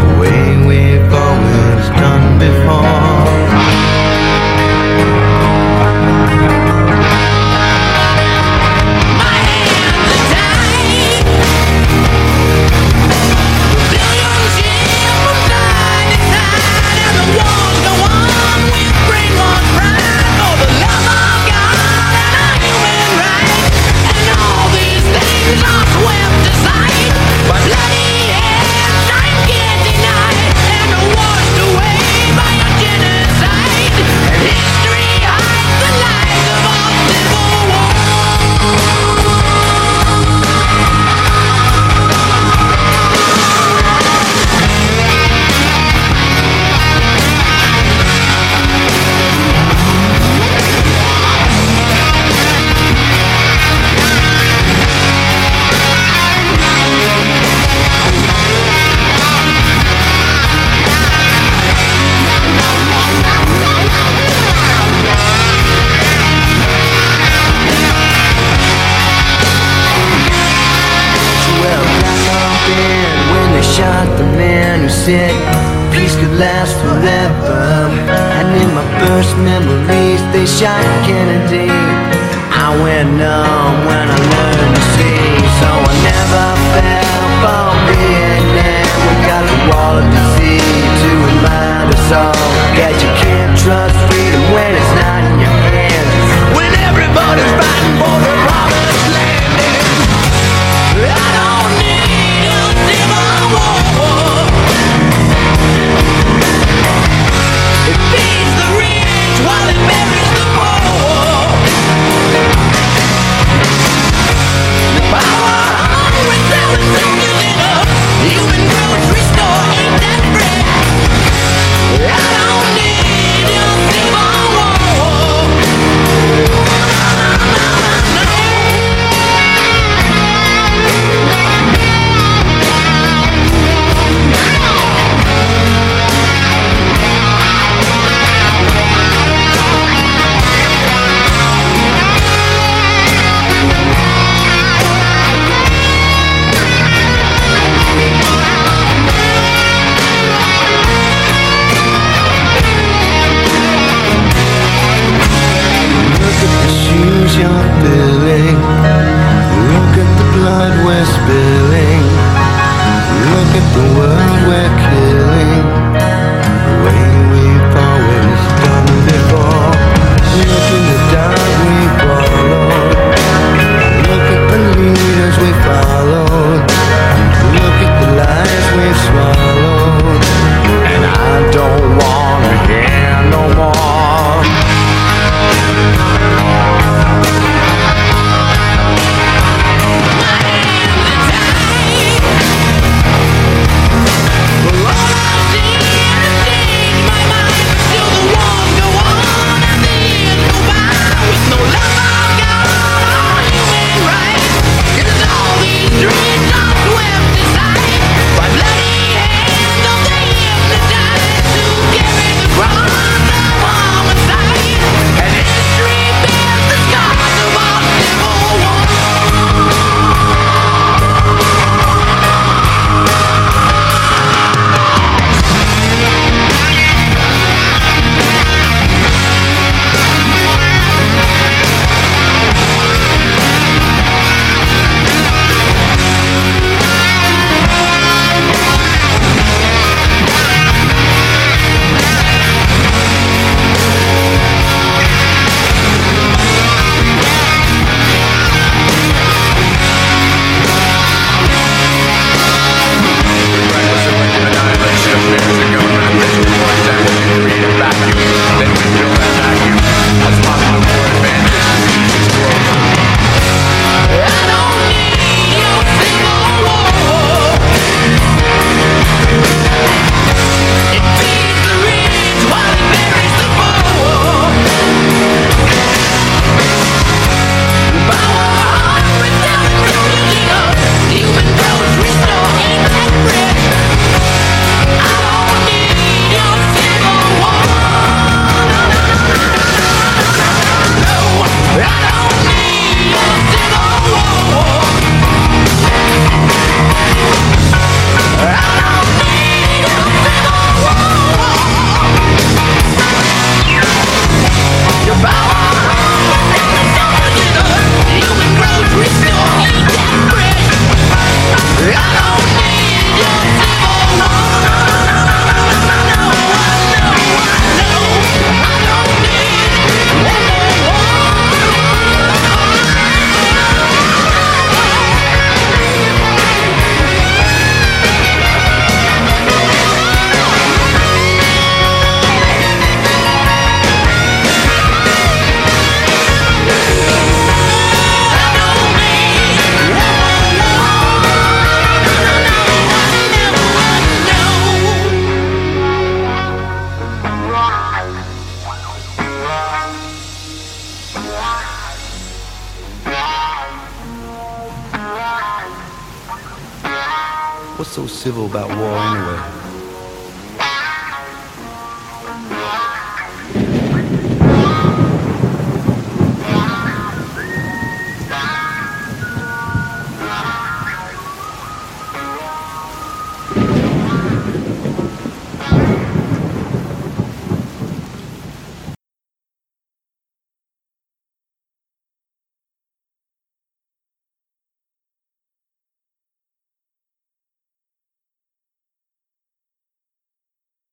The 0.00 0.18
way 0.20 0.56
we've 0.66 1.12
always 1.12 1.88
done 2.00 2.38
before. 2.38 3.09